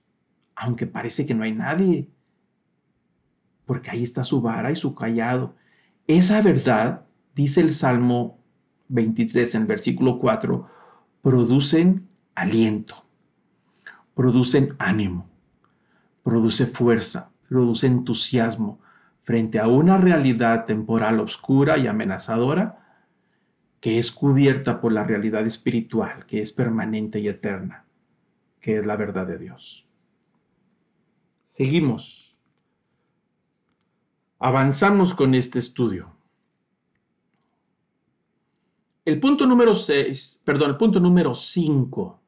[0.55, 2.07] aunque parece que no hay nadie,
[3.65, 5.53] porque ahí está su vara y su callado.
[6.07, 7.05] Esa verdad,
[7.35, 8.39] dice el Salmo
[8.87, 10.65] 23 en versículo 4,
[11.21, 13.03] producen aliento,
[14.15, 15.27] producen ánimo,
[16.23, 18.79] produce fuerza, produce entusiasmo
[19.23, 22.80] frente a una realidad temporal oscura y amenazadora
[23.81, 27.83] que es cubierta por la realidad espiritual, que es permanente y eterna,
[28.61, 29.87] que es la verdad de Dios.
[31.49, 32.39] Seguimos.
[34.37, 36.15] Avanzamos con este estudio.
[39.03, 42.21] El punto número 6, perdón, el punto número 5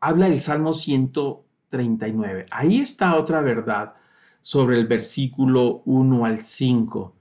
[0.00, 2.46] habla del Salmo 139.
[2.50, 3.94] Ahí está otra verdad
[4.40, 7.19] sobre el versículo 1 al 5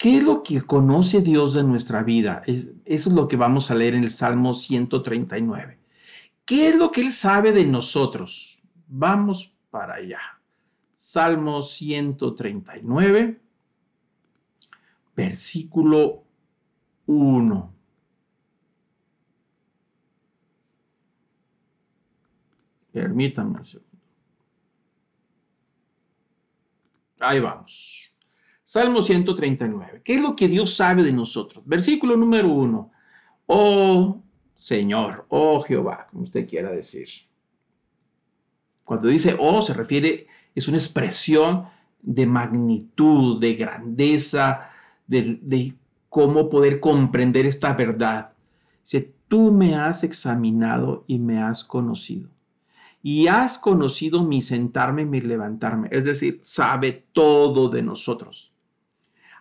[0.00, 2.42] ¿Qué es lo que conoce Dios de nuestra vida?
[2.46, 5.78] eso es lo que vamos a leer en el Salmo 139.
[6.46, 8.62] ¿Qué es lo que Él sabe de nosotros?
[8.88, 10.40] Vamos para allá.
[10.96, 13.42] Salmo 139,
[15.14, 16.24] versículo
[17.04, 17.74] 1.
[22.90, 23.98] Permítanme un segundo.
[27.18, 28.09] Ahí vamos.
[28.70, 30.02] Salmo 139.
[30.04, 31.64] ¿Qué es lo que Dios sabe de nosotros?
[31.66, 32.92] Versículo número uno.
[33.46, 34.22] Oh
[34.54, 37.08] Señor, oh Jehová, como usted quiera decir.
[38.84, 41.64] Cuando dice oh, se refiere, es una expresión
[42.00, 44.70] de magnitud, de grandeza,
[45.08, 45.74] de, de
[46.08, 48.34] cómo poder comprender esta verdad.
[48.84, 52.28] Dice, tú me has examinado y me has conocido.
[53.02, 55.88] Y has conocido mi sentarme y mi levantarme.
[55.90, 58.49] Es decir, sabe todo de nosotros.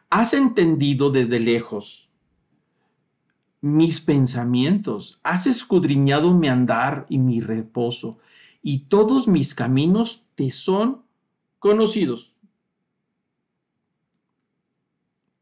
[0.10, 2.10] Has entendido desde lejos
[3.62, 5.20] mis pensamientos.
[5.24, 8.18] Has escudriñado mi andar y mi reposo.
[8.62, 11.04] Y todos mis caminos te son
[11.60, 12.36] conocidos.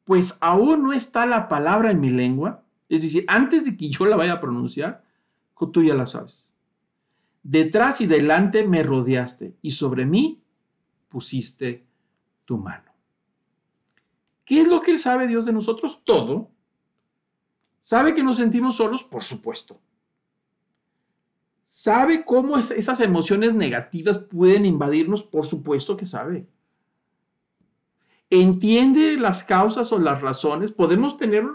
[0.03, 4.05] Pues aún no está la palabra en mi lengua es decir, antes de que yo
[4.05, 5.03] la vaya a pronunciar,
[5.73, 6.47] tú ya la sabes.
[7.43, 10.41] Detrás y delante me rodeaste y sobre mí
[11.09, 11.85] pusiste
[12.45, 12.91] tu mano.
[14.47, 16.01] ¿Qué es lo que Él sabe Dios de nosotros?
[16.03, 16.49] Todo.
[17.79, 19.03] ¿Sabe que nos sentimos solos?
[19.03, 19.79] Por supuesto.
[21.65, 25.21] ¿Sabe cómo esas emociones negativas pueden invadirnos?
[25.21, 26.47] Por supuesto que sabe.
[28.31, 30.71] ¿Entiende las causas o las razones?
[30.71, 31.45] Podemos tener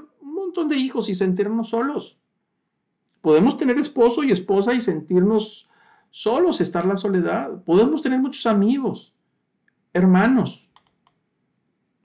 [0.68, 2.18] de hijos y sentirnos solos.
[3.20, 5.68] Podemos tener esposo y esposa y sentirnos
[6.11, 7.62] solos, estar la soledad.
[7.64, 9.14] Podemos tener muchos amigos,
[9.93, 10.70] hermanos,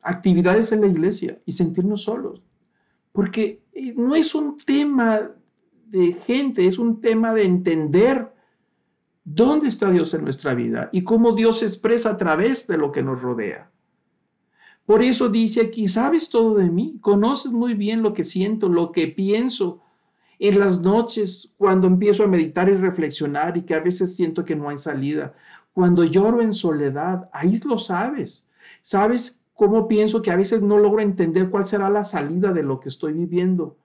[0.01, 2.41] actividades en la iglesia y sentirnos solos.
[3.11, 5.31] Porque eh, no es un tema
[5.85, 8.31] de gente, es un tema de entender
[9.23, 12.91] dónde está Dios en nuestra vida y cómo Dios se expresa a través de lo
[12.91, 13.69] que nos rodea.
[14.85, 18.93] Por eso dice aquí, sabes todo de mí, conoces muy bien lo que siento, lo
[18.93, 19.81] que pienso.
[20.39, 24.55] En las noches, cuando empiezo a meditar y reflexionar y que a veces siento que
[24.55, 25.35] no hay salida,
[25.73, 28.47] cuando lloro en soledad, ahí lo sabes.
[28.81, 32.79] Sabes cómo pienso que a veces no logro entender cuál será la salida de lo
[32.79, 33.75] que estoy viviendo.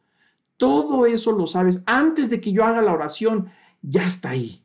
[0.56, 1.82] Todo eso lo sabes.
[1.86, 3.48] Antes de que yo haga la oración,
[3.82, 4.62] ya está ahí.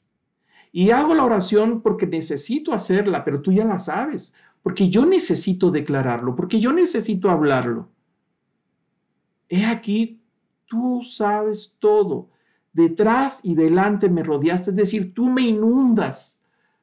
[0.71, 4.31] Y hago la oración porque necesito hacerla, pero tú ya la sabes
[4.67, 7.87] porque yo necesito declararlo, porque yo necesito hablarlo.
[9.47, 10.19] He aquí,
[10.65, 12.31] tú sabes todo.
[12.73, 16.41] Detrás y delante me rodeaste, es decir, tú me inundas.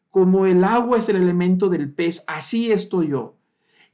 [0.09, 3.37] Como el agua es el elemento del pez, así estoy yo.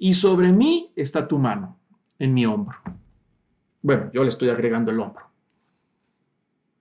[0.01, 1.79] Y sobre mí está tu mano,
[2.19, 2.77] en mi hombro.
[3.83, 5.31] Bueno, yo le estoy agregando el hombro.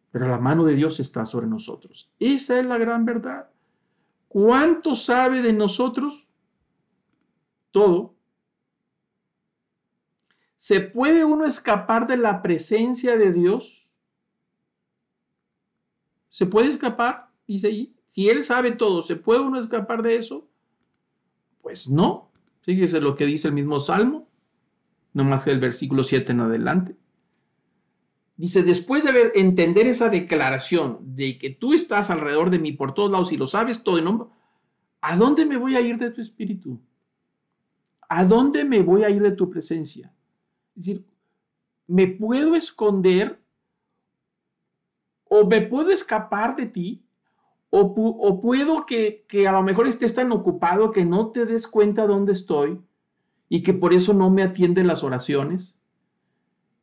[0.10, 2.12] Pero la mano de Dios está sobre nosotros.
[2.20, 3.48] Esa es la gran verdad.
[4.28, 6.30] ¿Cuánto sabe de nosotros?
[7.72, 8.16] todo,
[10.56, 13.88] ¿se puede uno escapar de la presencia de Dios?
[16.30, 17.30] ¿Se puede escapar?
[17.48, 20.48] Dice, si Él sabe todo, ¿se puede uno escapar de eso?
[21.62, 22.29] Pues no.
[22.62, 24.28] Fíjese lo que dice el mismo Salmo,
[25.14, 26.96] no más que el versículo 7 en adelante.
[28.38, 33.12] Dice, después de entender esa declaración de que tú estás alrededor de mí por todos
[33.12, 34.32] lados y lo sabes todo, ¿no?
[35.02, 36.80] ¿a dónde me voy a ir de tu espíritu?
[38.10, 40.12] ¿a dónde me voy a ir de tu presencia?
[40.76, 41.06] Es decir,
[41.88, 43.40] ¿me puedo esconder
[45.26, 47.04] o me puedo escapar de ti?
[47.72, 52.08] O, puedo que, que, a lo mejor estés tan ocupado que no te des cuenta
[52.08, 52.80] dónde estoy
[53.48, 55.76] y que por eso no me atienden las oraciones.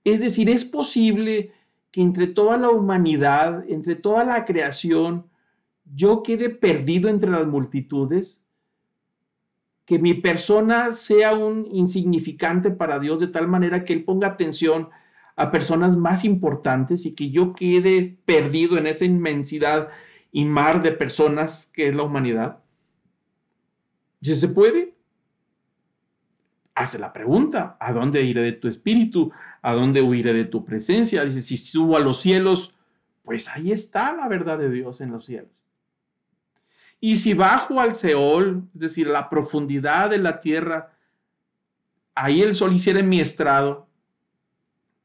[0.04, 1.52] Es decir, es posible
[1.90, 5.26] que entre toda la humanidad, entre toda la creación,
[5.94, 8.42] yo quede perdido entre las multitudes
[9.86, 14.88] que mi persona sea un insignificante para Dios de tal manera que Él ponga atención
[15.36, 19.88] a personas más importantes y que yo quede perdido en esa inmensidad
[20.32, 22.58] y mar de personas que es la humanidad?
[24.20, 24.94] Si se puede,
[26.74, 29.32] hace la pregunta, ¿a dónde iré de tu espíritu?
[29.62, 31.24] ¿A dónde huiré de tu presencia?
[31.24, 32.74] Dice, si subo a los cielos,
[33.22, 35.50] pues ahí está la verdad de Dios en los cielos.
[37.00, 40.92] Y si bajo al Seol, es decir, la profundidad de la tierra,
[42.14, 43.86] ahí el sol hiciera mi estrado,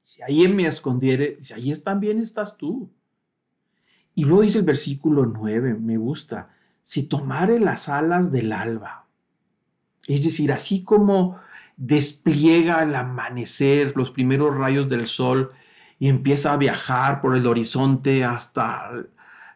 [0.04, 2.90] si ahí me escondiere, si ahí también estás tú.
[4.16, 6.50] Y luego dice el versículo 9, me gusta,
[6.82, 9.06] si tomare las alas del alba,
[10.08, 11.40] es decir, así como
[11.78, 15.52] despliega el amanecer, los primeros rayos del sol,
[16.00, 18.92] y empieza a viajar por el horizonte hasta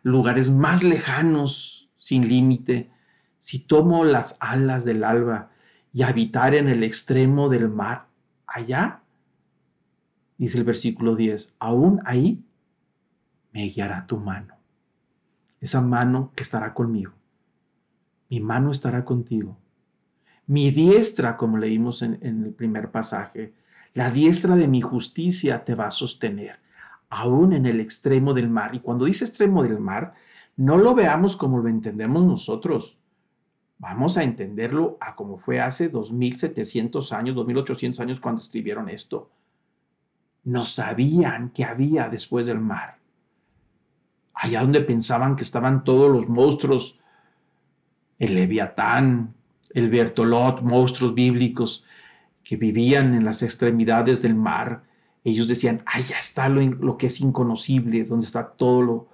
[0.03, 2.91] lugares más lejanos sin límite,
[3.39, 5.49] si tomo las alas del alba
[5.91, 8.08] y habitar en el extremo del mar,
[8.45, 9.01] allá,
[10.38, 12.44] dice el versículo 10, aún ahí
[13.56, 14.53] me guiará tu mano.
[15.62, 17.14] Esa mano estará conmigo.
[18.30, 19.58] Mi mano estará contigo.
[20.45, 23.53] Mi diestra, como leímos en, en el primer pasaje,
[23.93, 26.60] la diestra de mi justicia te va a sostener,
[27.10, 28.76] aún en el extremo del mar.
[28.76, 30.14] Y cuando dice extremo del mar,
[30.58, 32.97] no lo veamos como lo entendemos nosotros.
[33.78, 39.30] Vamos a entenderlo a como fue hace 2700 años, 2800 años cuando escribieron esto.
[40.43, 43.05] No sabían que había después del mar.
[44.36, 46.99] Allá donde pensaban que estaban todos los monstruos,
[48.19, 49.33] el leviatán,
[49.73, 51.83] el bertolot, monstruos bíblicos
[52.43, 54.83] que vivían en las extremidades del mar,
[55.23, 59.07] ellos decían, allá está lo, lo que es inconocible, donde está todo lo,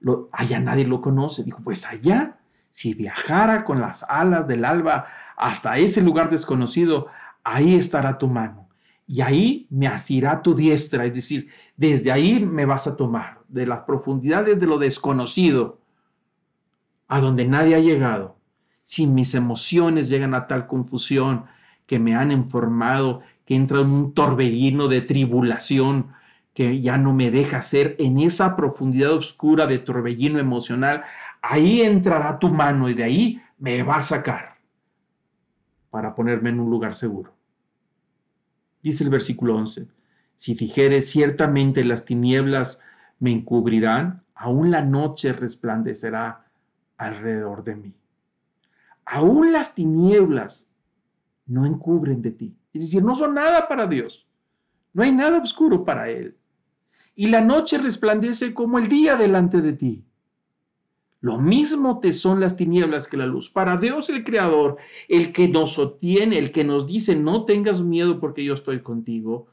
[0.00, 1.42] lo, allá nadie lo conoce.
[1.42, 2.36] Dijo, pues allá
[2.70, 5.06] si viajara con las alas del alba
[5.36, 7.06] hasta ese lugar desconocido,
[7.42, 8.67] ahí estará tu mano.
[9.10, 11.48] Y ahí me asirá tu diestra, es decir,
[11.78, 15.80] desde ahí me vas a tomar, de las profundidades de lo desconocido,
[17.08, 18.36] a donde nadie ha llegado.
[18.84, 21.46] Si mis emociones llegan a tal confusión
[21.86, 26.12] que me han informado, que entra en un torbellino de tribulación,
[26.52, 31.04] que ya no me deja ser en esa profundidad oscura de torbellino emocional,
[31.40, 34.58] ahí entrará tu mano y de ahí me va a sacar
[35.88, 37.37] para ponerme en un lugar seguro.
[38.88, 39.86] Dice el versículo 11,
[40.34, 42.80] si dijere ciertamente las tinieblas
[43.18, 46.46] me encubrirán, aún la noche resplandecerá
[46.96, 47.94] alrededor de mí.
[49.04, 50.70] Aún las tinieblas
[51.44, 52.56] no encubren de ti.
[52.72, 54.26] Es decir, no son nada para Dios.
[54.94, 56.38] No hay nada oscuro para Él.
[57.14, 60.02] Y la noche resplandece como el día delante de ti.
[61.20, 63.50] Lo mismo te son las tinieblas que la luz.
[63.50, 64.76] Para Dios el Creador,
[65.08, 69.48] el que nos sostiene, el que nos dice, no tengas miedo porque yo estoy contigo,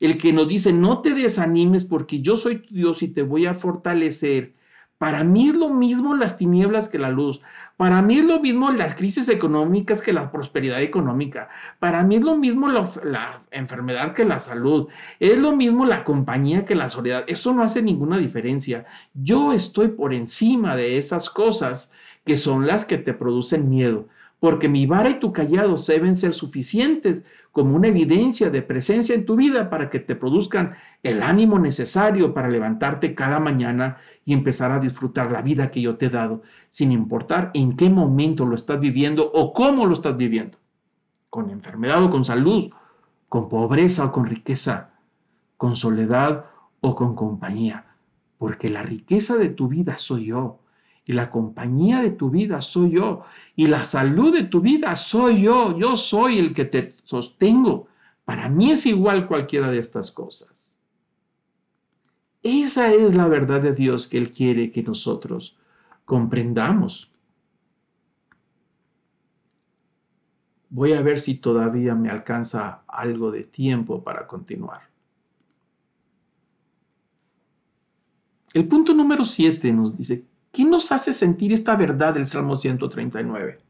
[0.00, 3.46] el que nos dice, no te desanimes porque yo soy tu Dios y te voy
[3.46, 4.54] a fortalecer.
[4.98, 7.40] Para mí es lo mismo las tinieblas que la luz.
[7.76, 11.48] Para mí es lo mismo las crisis económicas que la prosperidad económica.
[11.78, 14.88] Para mí es lo mismo la, enfermedad que la salud.
[15.20, 17.24] Es lo mismo la compañía que la soledad.
[17.28, 18.86] Eso no hace ninguna diferencia.
[19.14, 21.92] Yo estoy por encima de esas cosas
[22.24, 24.08] que son las que te producen miedo.
[24.40, 29.24] Porque mi vara y tu callado deben ser suficientes como una evidencia de presencia en
[29.26, 34.70] tu vida para que te produzcan el ánimo necesario para levantarte cada mañana y empezar
[34.70, 38.54] a disfrutar la vida que yo te he dado, sin importar en qué momento lo
[38.54, 40.58] estás viviendo o cómo lo estás viviendo,
[41.30, 42.70] con enfermedad o con salud,
[43.28, 44.90] con pobreza o con riqueza,
[45.56, 46.44] con soledad
[46.80, 47.86] o con compañía,
[48.38, 50.60] porque la riqueza de tu vida soy yo
[51.08, 53.24] y la compañía de tu vida soy yo.
[53.56, 55.76] Y la salud de tu vida soy yo.
[55.78, 57.88] Yo soy el que te sostengo.
[58.26, 60.76] Para mí es igual cualquiera de estas cosas.
[62.42, 65.56] Esa es la verdad de Dios que Él quiere que nosotros
[66.04, 67.10] comprendamos.
[70.68, 74.82] Voy a ver si todavía me alcanza algo de tiempo para continuar.
[78.52, 80.27] El punto número 7 nos dice,
[80.58, 83.60] ¿Qué nos hace sentir esta verdad del Salmo 139?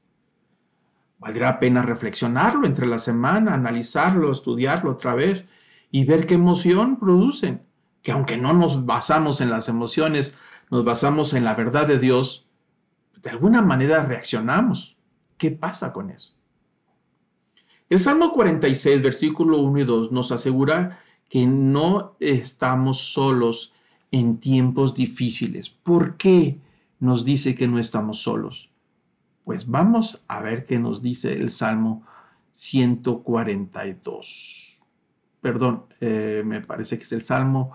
[1.18, 5.44] Valdrá la pena reflexionarlo entre la semana, analizarlo, estudiarlo otra vez
[5.90, 7.60] y ver qué emoción producen.
[8.00, 10.34] Que aunque no nos basamos en las emociones,
[10.70, 12.46] nos basamos en la verdad de Dios,
[13.20, 14.96] de alguna manera reaccionamos.
[15.36, 16.32] ¿Qué pasa con eso?
[17.90, 23.74] El Salmo 46, versículo 1 y 2 nos asegura que no estamos solos
[24.10, 25.68] en tiempos difíciles.
[25.68, 26.60] ¿Por qué?
[27.00, 28.70] Nos dice que no estamos solos.
[29.44, 32.04] Pues vamos a ver qué nos dice el Salmo
[32.52, 34.82] 142.
[35.40, 37.72] Perdón, eh, me parece que es el Salmo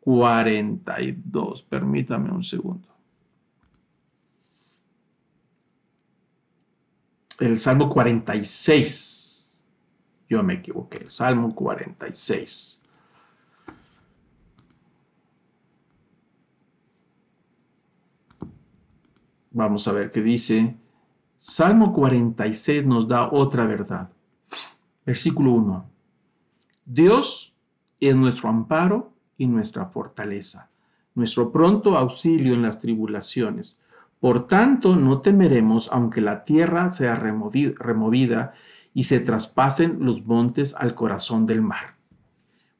[0.00, 1.62] 42.
[1.62, 2.88] Permítame un segundo.
[7.38, 9.54] El Salmo 46.
[10.28, 11.08] Yo me equivoqué.
[11.10, 12.83] Salmo 46.
[19.54, 20.74] Vamos a ver qué dice.
[21.38, 24.10] Salmo 46 nos da otra verdad.
[25.06, 25.90] Versículo 1.
[26.84, 27.54] Dios
[28.00, 30.70] es nuestro amparo y nuestra fortaleza,
[31.14, 33.78] nuestro pronto auxilio en las tribulaciones.
[34.18, 38.54] Por tanto, no temeremos aunque la tierra sea removida
[38.92, 41.94] y se traspasen los montes al corazón del mar.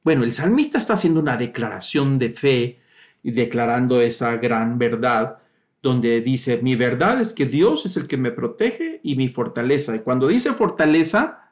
[0.03, 2.81] Bueno, el salmista está haciendo una declaración de fe
[3.23, 5.39] y declarando esa gran verdad
[5.85, 9.95] donde dice, mi verdad es que Dios es el que me protege y mi fortaleza.
[9.95, 11.51] Y cuando dice fortaleza,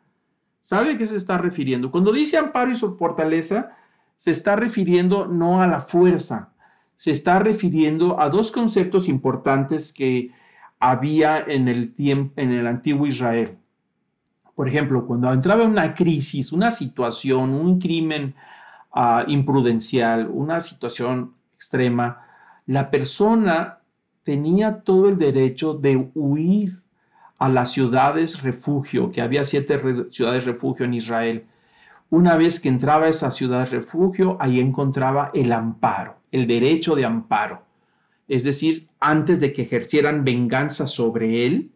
[0.62, 1.90] ¿sabe a qué se está refiriendo?
[1.90, 3.76] Cuando dice amparo y su fortaleza,
[4.16, 6.54] se está refiriendo no a la fuerza,
[6.96, 10.32] se está refiriendo a dos conceptos importantes que
[10.80, 13.58] había en el tiempo en el antiguo Israel.
[14.54, 18.34] Por ejemplo, cuando entraba en una crisis, una situación, un crimen
[18.94, 22.26] uh, imprudencial, una situación extrema,
[22.64, 23.81] la persona
[24.24, 26.80] tenía todo el derecho de huir
[27.38, 31.44] a las ciudades refugio, que había siete ciudades refugio en Israel.
[32.08, 37.04] Una vez que entraba a esa ciudad refugio, ahí encontraba el amparo, el derecho de
[37.04, 37.62] amparo.
[38.28, 41.70] Es decir, antes de que ejercieran venganza sobre él,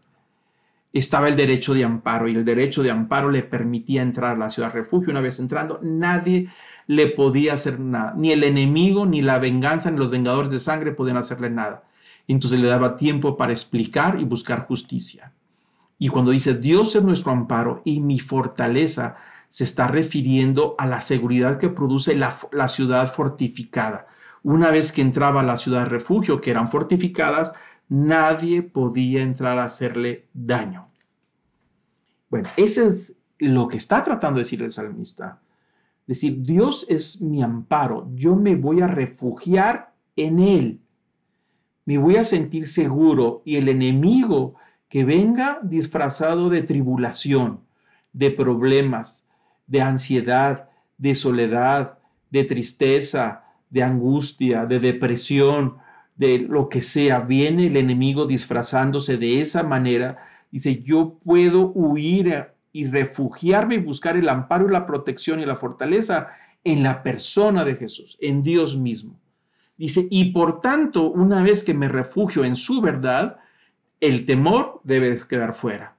[0.93, 4.51] estaba el derecho de amparo y el derecho de amparo le permitía entrar a la
[4.51, 5.11] ciudad refugio.
[5.11, 6.49] Una vez entrando, nadie
[6.87, 8.15] le podía hacer nada.
[8.17, 11.83] Ni el enemigo, ni la venganza, ni los vengadores de sangre podían hacerle nada.
[12.29, 15.33] Entonces le daba tiempo para explicar y buscar justicia.
[15.99, 19.17] Y cuando dice Dios es nuestro amparo y mi fortaleza,
[19.49, 24.07] se está refiriendo a la seguridad que produce la, ciudad fortificada.
[24.43, 27.53] Una vez que entraba a la ciudad refugio, que eran fortificadas,
[27.89, 30.89] nadie podía entrar a hacerle daño.
[32.29, 35.41] Bueno, ese es lo que está tratando de decir el salmista.
[36.07, 40.81] Decir, Dios es mi amparo, yo me voy a refugiar en Él,
[41.87, 44.57] me voy a sentir seguro y el enemigo
[44.89, 47.61] que venga disfrazado de tribulación,
[48.13, 49.25] de problemas,
[49.67, 50.69] de ansiedad,
[50.99, 51.99] de soledad,
[52.31, 55.77] de tristeza, de angustia, de depresión,
[56.17, 60.19] de lo que sea, viene el enemigo disfrazándose de esa manera,
[60.51, 65.57] dice, yo puedo huir y refugiarme y buscar el amparo y la protección y la
[65.57, 66.29] fortaleza
[66.65, 69.15] en la persona de Jesús, en Dios mismo.
[69.77, 73.39] Dice, y por tanto, una vez que me refugio en su verdad,
[74.01, 75.97] el temor debe quedar fuera.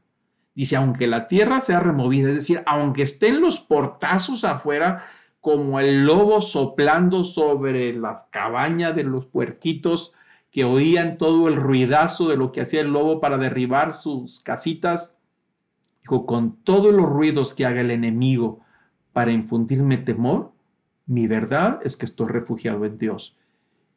[0.56, 5.06] Dice, aunque la tierra sea removida, es decir, aunque estén los portazos afuera,
[5.40, 10.14] como el lobo soplando sobre la cabaña de los puerquitos
[10.52, 15.16] que oían todo el ruidazo de lo que hacía el lobo para derribar sus casitas.
[16.02, 18.62] Dijo, con todos los ruidos que haga el enemigo
[19.14, 20.52] para infundirme temor,
[21.06, 23.36] mi verdad es que estoy refugiado en Dios.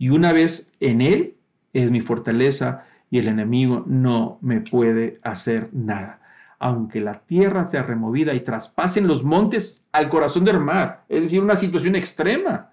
[0.00, 1.36] Y una vez en Él
[1.72, 6.20] es mi fortaleza y el enemigo no me puede hacer nada
[6.60, 11.42] aunque la tierra sea removida y traspasen los montes al corazón del mar, es decir,
[11.42, 12.70] una situación extrema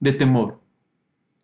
[0.00, 0.60] de temor.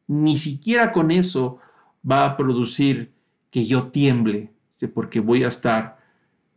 [0.09, 1.61] Ni siquiera con eso
[2.09, 3.15] va a producir
[3.51, 4.53] que yo tiemble,
[4.93, 5.99] porque voy a estar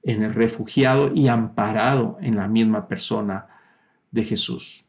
[0.01, 3.45] en el refugiado y amparado en la misma persona
[4.09, 4.86] de Jesús.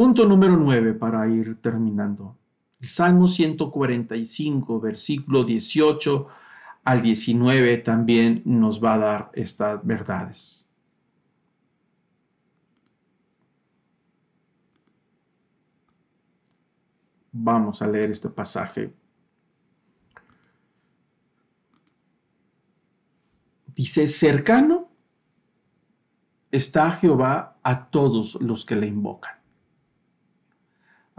[0.00, 2.34] Punto número 9 para ir terminando.
[2.80, 6.26] El Salmo 145, versículo 18
[6.84, 10.66] al 19 también nos va a dar estas verdades.
[17.30, 18.94] Vamos a leer este pasaje.
[23.66, 24.88] Dice, cercano
[26.50, 29.39] está Jehová a todos los que le invocan.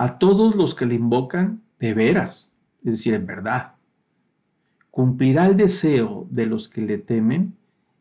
[0.02, 2.52] A todos los que le invocan de veras,
[2.84, 3.74] es decir, en verdad
[4.90, 7.56] cumplirá el deseo de los que le temen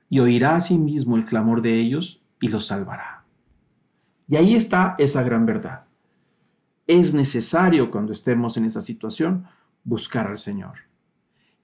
[0.09, 3.25] y oirá a sí mismo el clamor de ellos y los salvará.
[4.27, 5.85] Y ahí está esa gran verdad.
[6.87, 9.45] Es necesario cuando estemos en esa situación
[9.85, 10.79] buscar al Señor.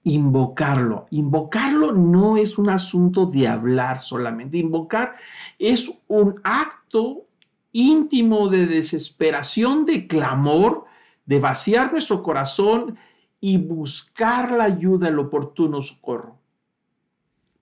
[0.03, 1.07] Invocarlo.
[1.09, 4.59] Invocarlo no es un asunto de hablar solamente.
[4.59, 5.15] Invocar
[5.57, 7.26] es un acto
[7.77, 10.85] íntimo de desesperación, de clamor,
[11.27, 12.97] de vaciar nuestro corazón
[13.39, 16.39] y buscar la ayuda, el oportuno socorro.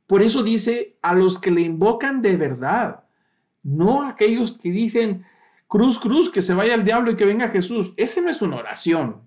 [0.07, 3.03] Por eso dice a los que le invocan de verdad,
[3.61, 5.26] no a aquellos que dicen,
[5.68, 7.91] cruz, cruz, que se vaya el diablo y que venga Jesús.
[7.97, 9.22] Esa no es una oración.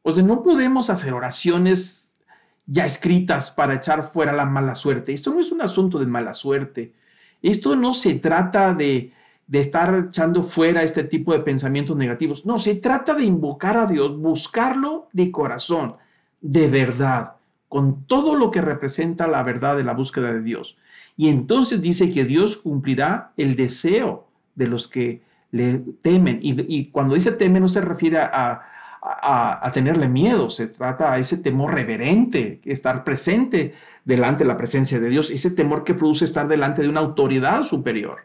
[0.00, 2.16] O sea, no podemos hacer oraciones
[2.64, 5.12] ya escritas para echar fuera la mala suerte.
[5.12, 6.94] Esto no es un asunto de mala suerte.
[7.42, 9.12] Esto no se trata de,
[9.46, 12.44] de estar echando fuera este tipo de pensamientos negativos.
[12.44, 15.96] No, se trata de invocar a Dios, buscarlo de corazón,
[16.40, 17.34] de verdad,
[17.68, 20.76] con todo lo que representa la verdad de la búsqueda de Dios.
[21.16, 25.22] Y entonces dice que Dios cumplirá el deseo de los que
[25.52, 26.40] le temen.
[26.42, 28.62] Y, cuando dice temen no se refiere a,
[29.00, 33.74] a, tenerle miedo, se trata a ese temor reverente, estar presente
[34.04, 37.64] delante de la presencia de Dios, ese temor que produce estar delante de una autoridad
[37.64, 38.18] superior.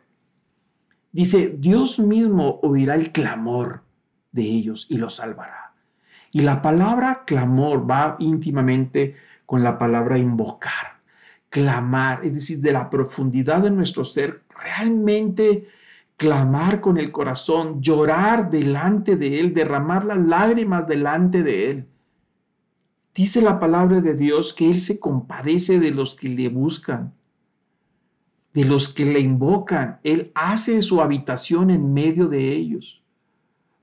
[1.11, 3.81] Dice, Dios mismo oirá el clamor
[4.31, 5.73] de ellos y los salvará.
[6.31, 10.99] Y la palabra clamor va íntimamente con la palabra invocar,
[11.49, 15.67] clamar, es decir, de la profundidad de nuestro ser, realmente
[16.15, 21.87] clamar con el corazón, llorar delante de Él, derramar las lágrimas delante de Él.
[23.13, 27.13] Dice la palabra de Dios que Él se compadece de los que le buscan,
[28.53, 29.99] de los que le invocan.
[30.03, 33.01] Él hace su habitación en medio de ellos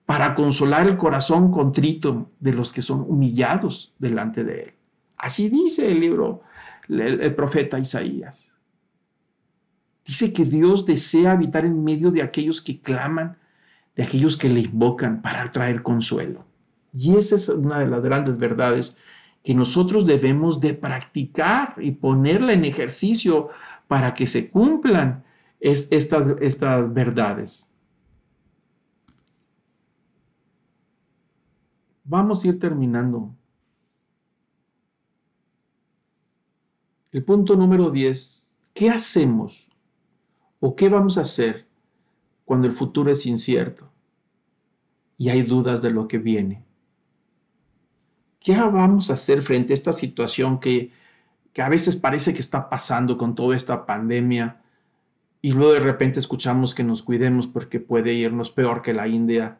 [0.08, 4.72] para consolar el corazón contrito de los que son humillados delante de Él.
[5.18, 6.42] Así dice el libro,
[6.88, 8.48] el, profeta Isaías.
[10.06, 13.36] Dice que Dios desea habitar en medio de aquellos que claman,
[13.96, 16.46] de aquellos que le invocan para traer consuelo.
[16.94, 18.96] Y esa es una de las grandes verdades
[19.44, 23.50] que nosotros debemos de practicar y ponerla en ejercicio
[23.88, 25.24] para que se cumplan
[25.58, 27.66] estas, estas verdades.
[32.04, 33.34] Vamos a ir terminando.
[37.10, 38.50] El punto número 10.
[38.74, 39.70] ¿Qué hacemos
[40.60, 41.66] o qué vamos a hacer
[42.44, 43.90] cuando el futuro es incierto
[45.16, 46.64] y hay dudas de lo que viene?
[48.38, 50.92] ¿Qué vamos a hacer frente a esta situación que
[51.58, 54.62] que a veces parece que está pasando con toda esta pandemia
[55.42, 59.58] y luego de repente escuchamos que nos cuidemos porque puede irnos peor que la India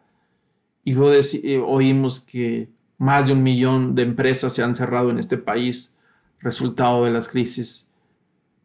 [0.84, 2.68] y luego eh, oímos que
[2.98, 5.92] más de un millón de empresas se han cerrado en este país
[6.38, 7.90] resultado de las crisis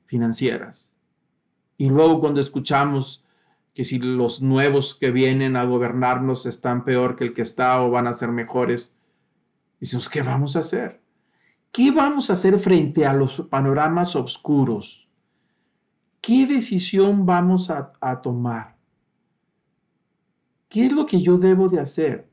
[0.06, 0.94] financieras.
[1.76, 3.26] Y luego cuando escuchamos
[3.74, 7.90] que si los nuevos que vienen a gobernarnos están peor que el que está o
[7.90, 8.94] van a ser mejores,
[9.80, 11.03] decimos, ¿qué vamos a hacer?
[11.74, 15.09] ¿Qué vamos a hacer frente a los panoramas oscuros?
[16.21, 18.76] ¿Qué decisión vamos a, tomar?
[20.69, 22.30] ¿Qué es lo que yo debo de hacer?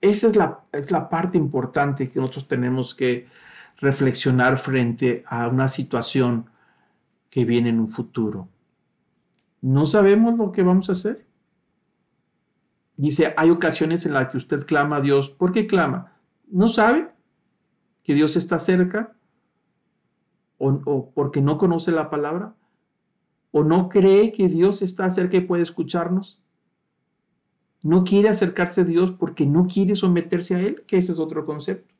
[0.00, 3.26] Esa es la, es la parte importante que nosotros tenemos que
[3.78, 6.48] reflexionar frente a una situación
[7.28, 8.46] que viene en un futuro.
[9.60, 11.26] No sabemos lo que vamos a hacer.
[12.96, 15.28] Dice, hay ocasiones en las que usted clama a Dios.
[15.30, 16.12] ¿Por qué clama?
[16.46, 17.11] ¿No sabe?
[18.04, 19.12] Que Dios está cerca,
[20.58, 22.54] o, porque no conoce la palabra,
[23.50, 26.38] o no cree que Dios está cerca y puede escucharnos.
[27.82, 31.44] No quiere acercarse a Dios porque no quiere someterse a Él, que ese es otro
[31.44, 31.92] concepto.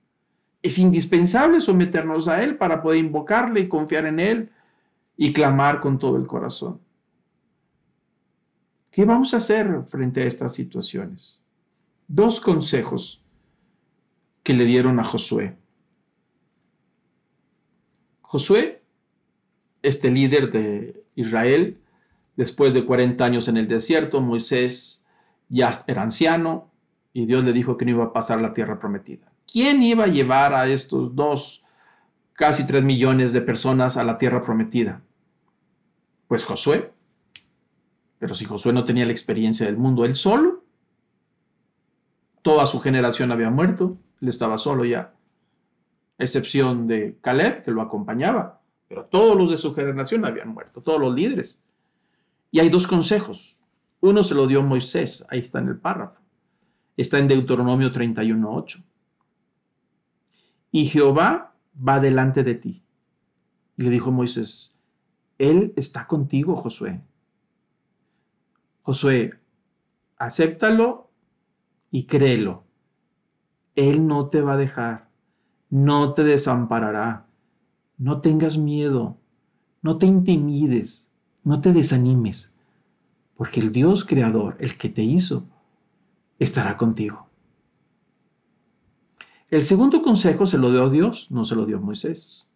[0.62, 4.50] Es indispensable someternos a Él para poder invocarle y confiar en Él
[5.16, 6.80] y clamar con todo el corazón.
[8.92, 11.42] ¿Qué vamos a hacer frente a estas situaciones?
[12.06, 13.22] Dos consejos
[14.42, 15.56] que le dieron a Josué.
[18.32, 18.80] Josué,
[19.82, 21.76] este líder de Israel,
[22.34, 25.04] después de 40 años en el desierto, Moisés
[25.50, 26.70] ya era anciano
[27.12, 29.30] y Dios le dijo que no iba a pasar la tierra prometida.
[29.46, 31.62] ¿Quién iba a llevar a estos dos,
[32.32, 35.02] casi tres millones de personas a la tierra prometida?
[36.26, 36.90] Pues Josué.
[38.18, 40.64] Pero si Josué no tenía la experiencia del mundo él solo,
[42.40, 45.12] toda su generación había muerto, él estaba solo ya
[46.22, 51.00] excepción de Caleb, que lo acompañaba, pero todos los de su generación habían muerto, todos
[51.00, 51.60] los líderes.
[52.50, 53.58] Y hay dos consejos.
[54.00, 56.20] Uno se lo dio Moisés, ahí está en el párrafo.
[56.96, 58.82] Está en Deuteronomio 31.8.
[60.70, 62.82] Y Jehová va delante de ti.
[63.76, 64.76] Y le dijo Moisés,
[65.38, 67.00] Él está contigo, Josué.
[68.82, 69.38] Josué,
[70.16, 71.10] acéptalo
[71.90, 72.64] y créelo.
[73.74, 75.11] Él no te va a dejar
[75.72, 77.24] no te desamparará.
[77.96, 79.16] No tengas miedo,
[79.80, 81.08] no te intimides,
[81.44, 82.52] no te desanimes,
[83.36, 85.46] porque el Dios creador, el que te hizo,
[86.38, 87.26] estará contigo.
[89.48, 92.48] El segundo consejo se lo dio a Dios, no se lo dio a Moisés.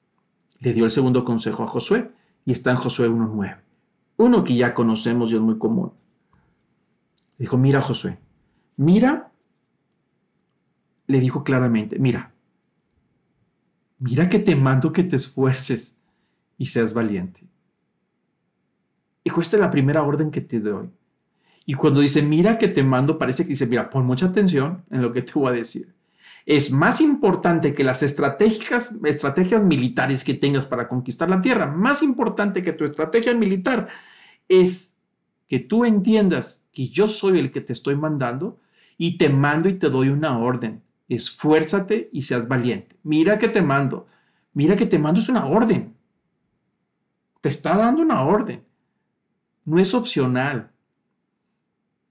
[0.60, 2.10] Le dio el segundo consejo a Josué
[2.44, 3.58] y está en Josué 1.9.
[4.18, 5.92] Uno que ya conocemos y es muy común.
[7.38, 8.18] Dijo, mira Josué,
[8.76, 9.30] mira,
[11.06, 12.32] le dijo claramente, mira,
[13.98, 15.98] mira que te mando que te esfuerces
[16.58, 17.46] y seas valiente.
[19.24, 20.88] Hijo, esta es la primera orden que te doy.
[21.64, 25.02] Y cuando dice, mira que te mando, parece que dice, mira, pon mucha atención en
[25.02, 25.92] lo que te voy a decir.
[26.44, 32.04] Es más importante que las estrategias, estrategias militares que tengas para conquistar la tierra, más
[32.04, 33.88] importante que tu estrategia militar
[34.48, 34.94] es
[35.48, 38.60] que tú entiendas que yo soy el que te estoy mandando
[38.96, 42.96] y te mando y te doy una orden esfuérzate y seas valiente.
[43.02, 44.06] Mira que te mando.
[44.52, 45.94] Mira que te mando es una orden.
[47.40, 48.64] Te está dando una orden.
[49.64, 50.70] No es opcional.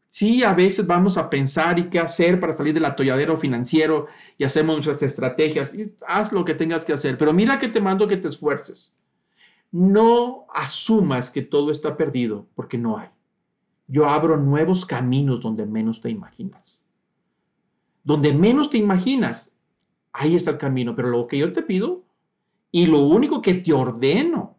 [0.10, 4.08] Sí, a veces vamos a pensar y qué hacer para salir del atolladero financiero
[4.38, 5.76] y hacemos nuestras estrategias.
[5.76, 8.96] Y haz lo que tengas que hacer, pero mira que te mando que te esfuerces.
[9.72, 13.10] No asumas que todo está perdido, porque no hay.
[13.88, 16.85] Yo abro nuevos caminos donde menos te imaginas
[18.06, 19.54] donde menos te imaginas,
[20.14, 20.96] ahí está el camino.
[20.96, 22.06] Pero lo que yo te pido
[22.72, 24.56] y lo único que te ordeno,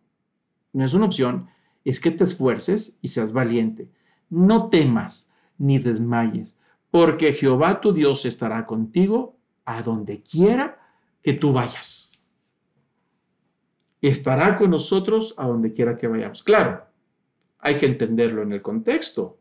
[0.75, 1.49] no es una opción,
[1.85, 3.89] es que te esfuerces y seas valiente.
[4.29, 6.59] No temas ni desmayes,
[6.91, 10.81] porque Jehová tu Dios estará contigo a donde quiera
[11.23, 12.21] que tú vayas.
[14.03, 16.43] Estará con nosotros a donde quiera que vayamos.
[16.43, 16.85] Claro,
[17.61, 19.39] hay que entenderlo en el contexto.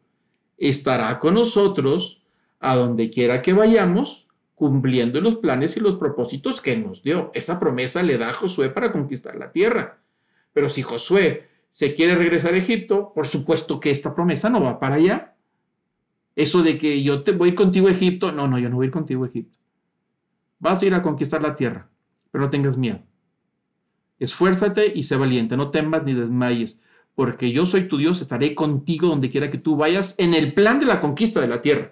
[0.58, 2.25] Estará con nosotros
[2.60, 7.32] a donde quiera que vayamos, cumpliendo los planes y los propósitos que nos dio.
[7.34, 10.00] Esa promesa le da a Josué para conquistar la tierra.
[10.54, 14.80] Pero si Josué se quiere regresar a Egipto, por supuesto que esta promesa no va
[14.80, 15.36] para allá.
[16.36, 19.26] Eso de que yo te voy contigo a Egipto, no, no, yo no voy contigo
[19.26, 19.60] a Egipto.
[20.60, 21.90] Vas a ir a conquistar la tierra,
[22.32, 23.02] pero no tengas miedo.
[24.20, 26.80] Esfuérzate y sé valiente, no temas ni desmayes,
[27.14, 30.80] porque yo soy tu Dios, estaré contigo donde quiera que tú vayas en el plan
[30.80, 31.92] de la conquista de la tierra.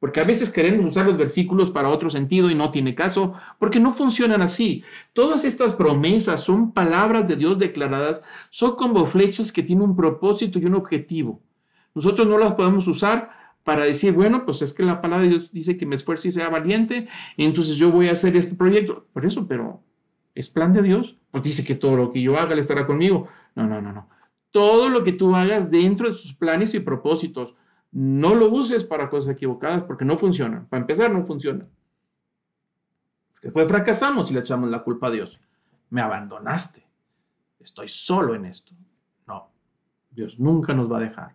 [0.00, 3.78] Porque a veces queremos usar los versículos para otro sentido y no tiene caso, porque
[3.78, 4.82] no funcionan así.
[5.12, 10.58] Todas estas promesas son palabras de Dios declaradas, son como flechas que tienen un propósito
[10.58, 11.42] y un objetivo.
[11.94, 13.30] Nosotros no las podemos usar
[13.62, 16.32] para decir, bueno, pues es que la palabra de Dios dice que me esfuerce y
[16.32, 19.06] sea valiente, entonces yo voy a hacer este proyecto.
[19.12, 19.82] Por eso, pero
[20.34, 21.18] ¿es plan de Dios?
[21.30, 23.28] Pues dice que todo lo que yo haga le estará conmigo.
[23.54, 24.08] No, no, no, no.
[24.50, 27.54] Todo lo que tú hagas dentro de sus planes y propósitos,
[27.92, 30.66] no lo uses para cosas equivocadas porque no funcionan.
[30.66, 31.66] Para empezar, no funciona.
[33.42, 35.38] Después fracasamos y le echamos la culpa a Dios.
[35.88, 36.86] Me abandonaste.
[37.58, 38.72] Estoy solo en esto.
[39.26, 39.50] No,
[40.10, 41.34] Dios nunca nos va a dejar.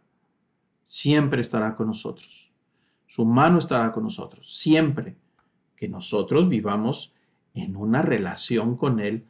[0.86, 2.49] Siempre estará con nosotros.
[3.07, 4.56] Su mano estará con nosotros.
[4.56, 5.15] Siempre
[5.76, 7.14] que nosotros vivamos
[7.53, 9.26] en una relación con Él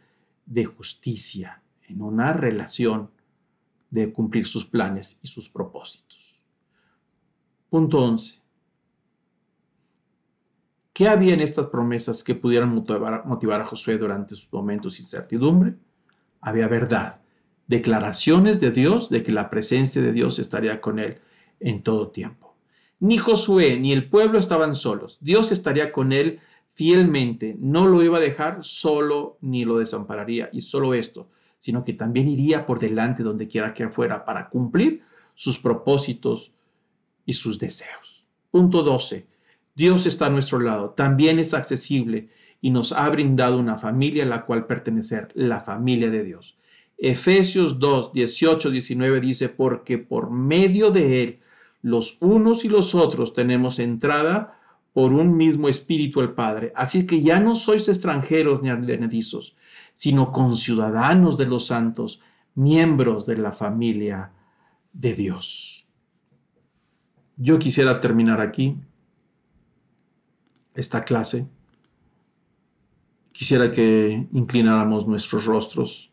[0.45, 3.09] de justicia, en una relación
[3.89, 6.24] de cumplir sus planes y sus propósitos.
[7.75, 8.39] Punto 11.
[10.93, 15.73] ¿Qué había en estas promesas que pudieran motivar, a Josué durante sus momentos de incertidumbre?
[16.39, 17.19] Había verdad,
[17.67, 21.17] declaraciones de Dios de que la presencia de Dios estaría con él
[21.59, 22.55] en todo tiempo.
[23.01, 25.17] Ni Josué ni el pueblo estaban solos.
[25.19, 26.39] Dios estaría con él
[26.75, 27.57] fielmente.
[27.59, 30.47] No lo iba a dejar solo ni lo desampararía.
[30.53, 31.27] Y solo esto,
[31.59, 35.03] sino que también iría por delante donde quiera que fuera para cumplir
[35.33, 36.54] sus propósitos
[37.25, 38.25] y sus deseos.
[38.51, 39.27] Punto 12.
[39.75, 42.29] Dios está a nuestro lado, también es accesible
[42.61, 46.55] y nos ha brindado una familia a la cual pertenecer, la familia de Dios.
[46.97, 51.39] Efesios 2, 18, 19 dice, porque por medio de Él,
[51.81, 54.59] los unos y los otros tenemos entrada
[54.93, 56.71] por un mismo espíritu al Padre.
[56.73, 59.55] Así que ya no sois extranjeros ni advenedizos,
[59.93, 62.21] sino conciudadanos de los santos,
[62.55, 64.31] miembros de la familia
[64.93, 65.84] de Dios.
[67.37, 68.77] Yo quisiera terminar aquí
[70.73, 71.47] esta clase.
[73.33, 76.11] Quisiera que inclináramos nuestros rostros.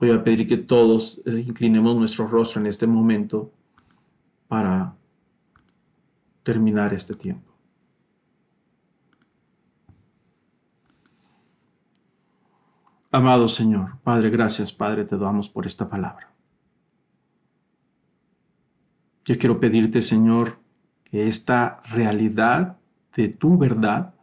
[0.00, 3.52] Voy a pedir que todos eh, inclinemos nuestro rostro en este momento
[4.48, 4.96] para
[6.42, 7.52] terminar este tiempo.
[13.12, 16.29] Amado Señor, Padre, gracias Padre, te damos por esta palabra.
[19.24, 20.58] Yo quiero pedirte, Señor,
[21.04, 22.78] que esta realidad
[23.14, 24.14] de tu verdad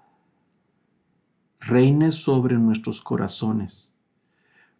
[1.60, 3.94] reine sobre nuestros corazones,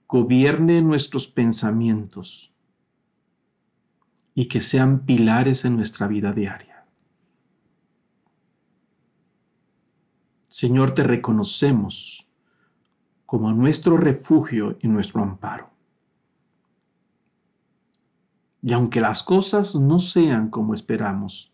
[0.08, 2.54] gobierne nuestros pensamientos
[4.34, 6.86] y que sean pilares en nuestra vida diaria.
[10.48, 12.28] Señor, te reconocemos
[13.26, 15.77] como nuestro refugio y nuestro amparo.
[18.68, 21.54] Y aunque las cosas no sean como esperamos,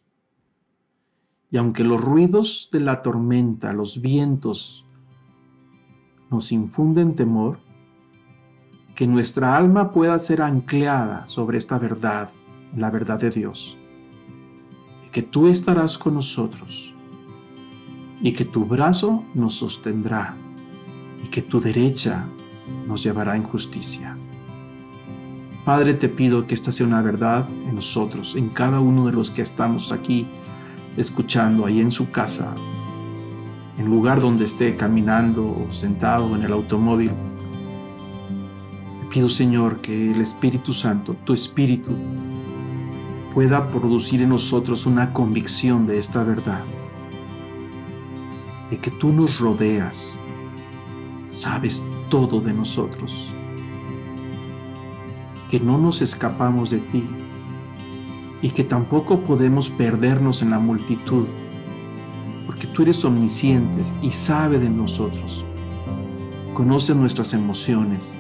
[1.52, 4.84] y aunque los ruidos de la tormenta, los vientos,
[6.32, 7.60] nos infunden temor,
[8.96, 12.32] que nuestra alma pueda ser anclada sobre esta verdad,
[12.76, 13.78] la verdad de Dios,
[15.06, 16.96] y que tú estarás con nosotros,
[18.22, 20.36] y que tu brazo nos sostendrá,
[21.24, 22.26] y que tu derecha
[22.88, 24.13] nos llevará en justicia.
[25.66, 29.32] Padre, te pido que esta sea una verdad en nosotros, en cada uno de los
[29.32, 30.28] que estamos aquí
[30.98, 32.54] escuchando, ahí en su casa,
[33.78, 37.12] en lugar donde esté caminando o sentado en el automóvil.
[39.00, 41.92] Te pido, Señor, que el Espíritu Santo, tu Espíritu,
[43.34, 46.62] pueda producir en nosotros una convicción de esta verdad,
[48.70, 50.20] de que tú nos rodeas,
[51.30, 53.33] sabes todo de nosotros
[55.54, 57.04] que no nos escapamos de ti
[58.42, 61.28] y que tampoco podemos perdernos en la multitud,
[62.48, 65.46] porque tú eres omnisciente y sabe de nosotros.
[66.56, 68.16] Conoces nuestras emociones,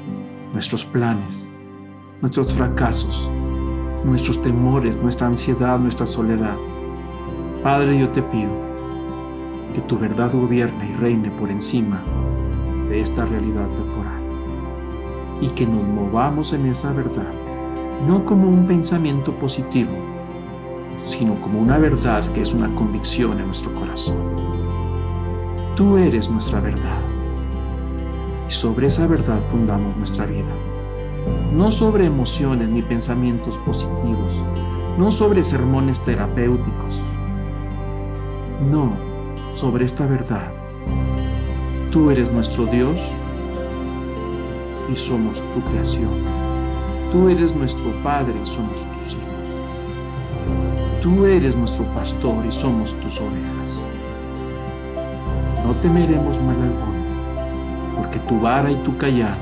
[0.53, 1.49] nuestros planes,
[2.21, 3.27] nuestros fracasos,
[4.05, 6.55] nuestros temores, nuestra ansiedad, nuestra soledad.
[7.63, 8.51] Padre, yo te pido
[9.73, 11.99] que tu verdad gobierne y reine por encima
[12.89, 13.67] de esta realidad
[15.41, 17.31] y que nos movamos en esa verdad,
[18.07, 19.91] no como un pensamiento positivo,
[21.05, 24.17] sino como una verdad que es una convicción en nuestro corazón.
[25.75, 27.01] Tú eres nuestra verdad
[28.47, 30.53] y sobre esa verdad fundamos nuestra vida
[31.55, 34.33] no sobre emociones ni pensamientos positivos,
[34.97, 36.99] no sobre sermones terapéuticos,
[38.71, 38.91] no
[39.55, 40.51] sobre esta verdad.
[41.91, 42.99] Tú eres nuestro Dios
[44.95, 46.11] somos tu creación.
[47.11, 49.23] Tú eres nuestro Padre y somos tus hijos.
[51.01, 53.87] Tú eres nuestro pastor y somos tus ovejas.
[55.65, 59.37] No temeremos mal alguno, porque tu vara y tu callado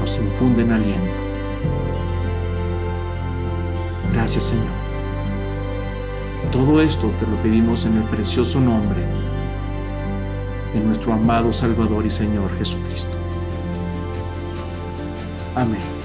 [0.00, 1.10] nos infunden aliento.
[4.12, 4.80] Gracias Señor.
[6.52, 9.00] Todo esto te lo pedimos en el precioso nombre
[10.74, 13.19] de nuestro amado Salvador y Señor Jesucristo.
[15.60, 15.99] Amén.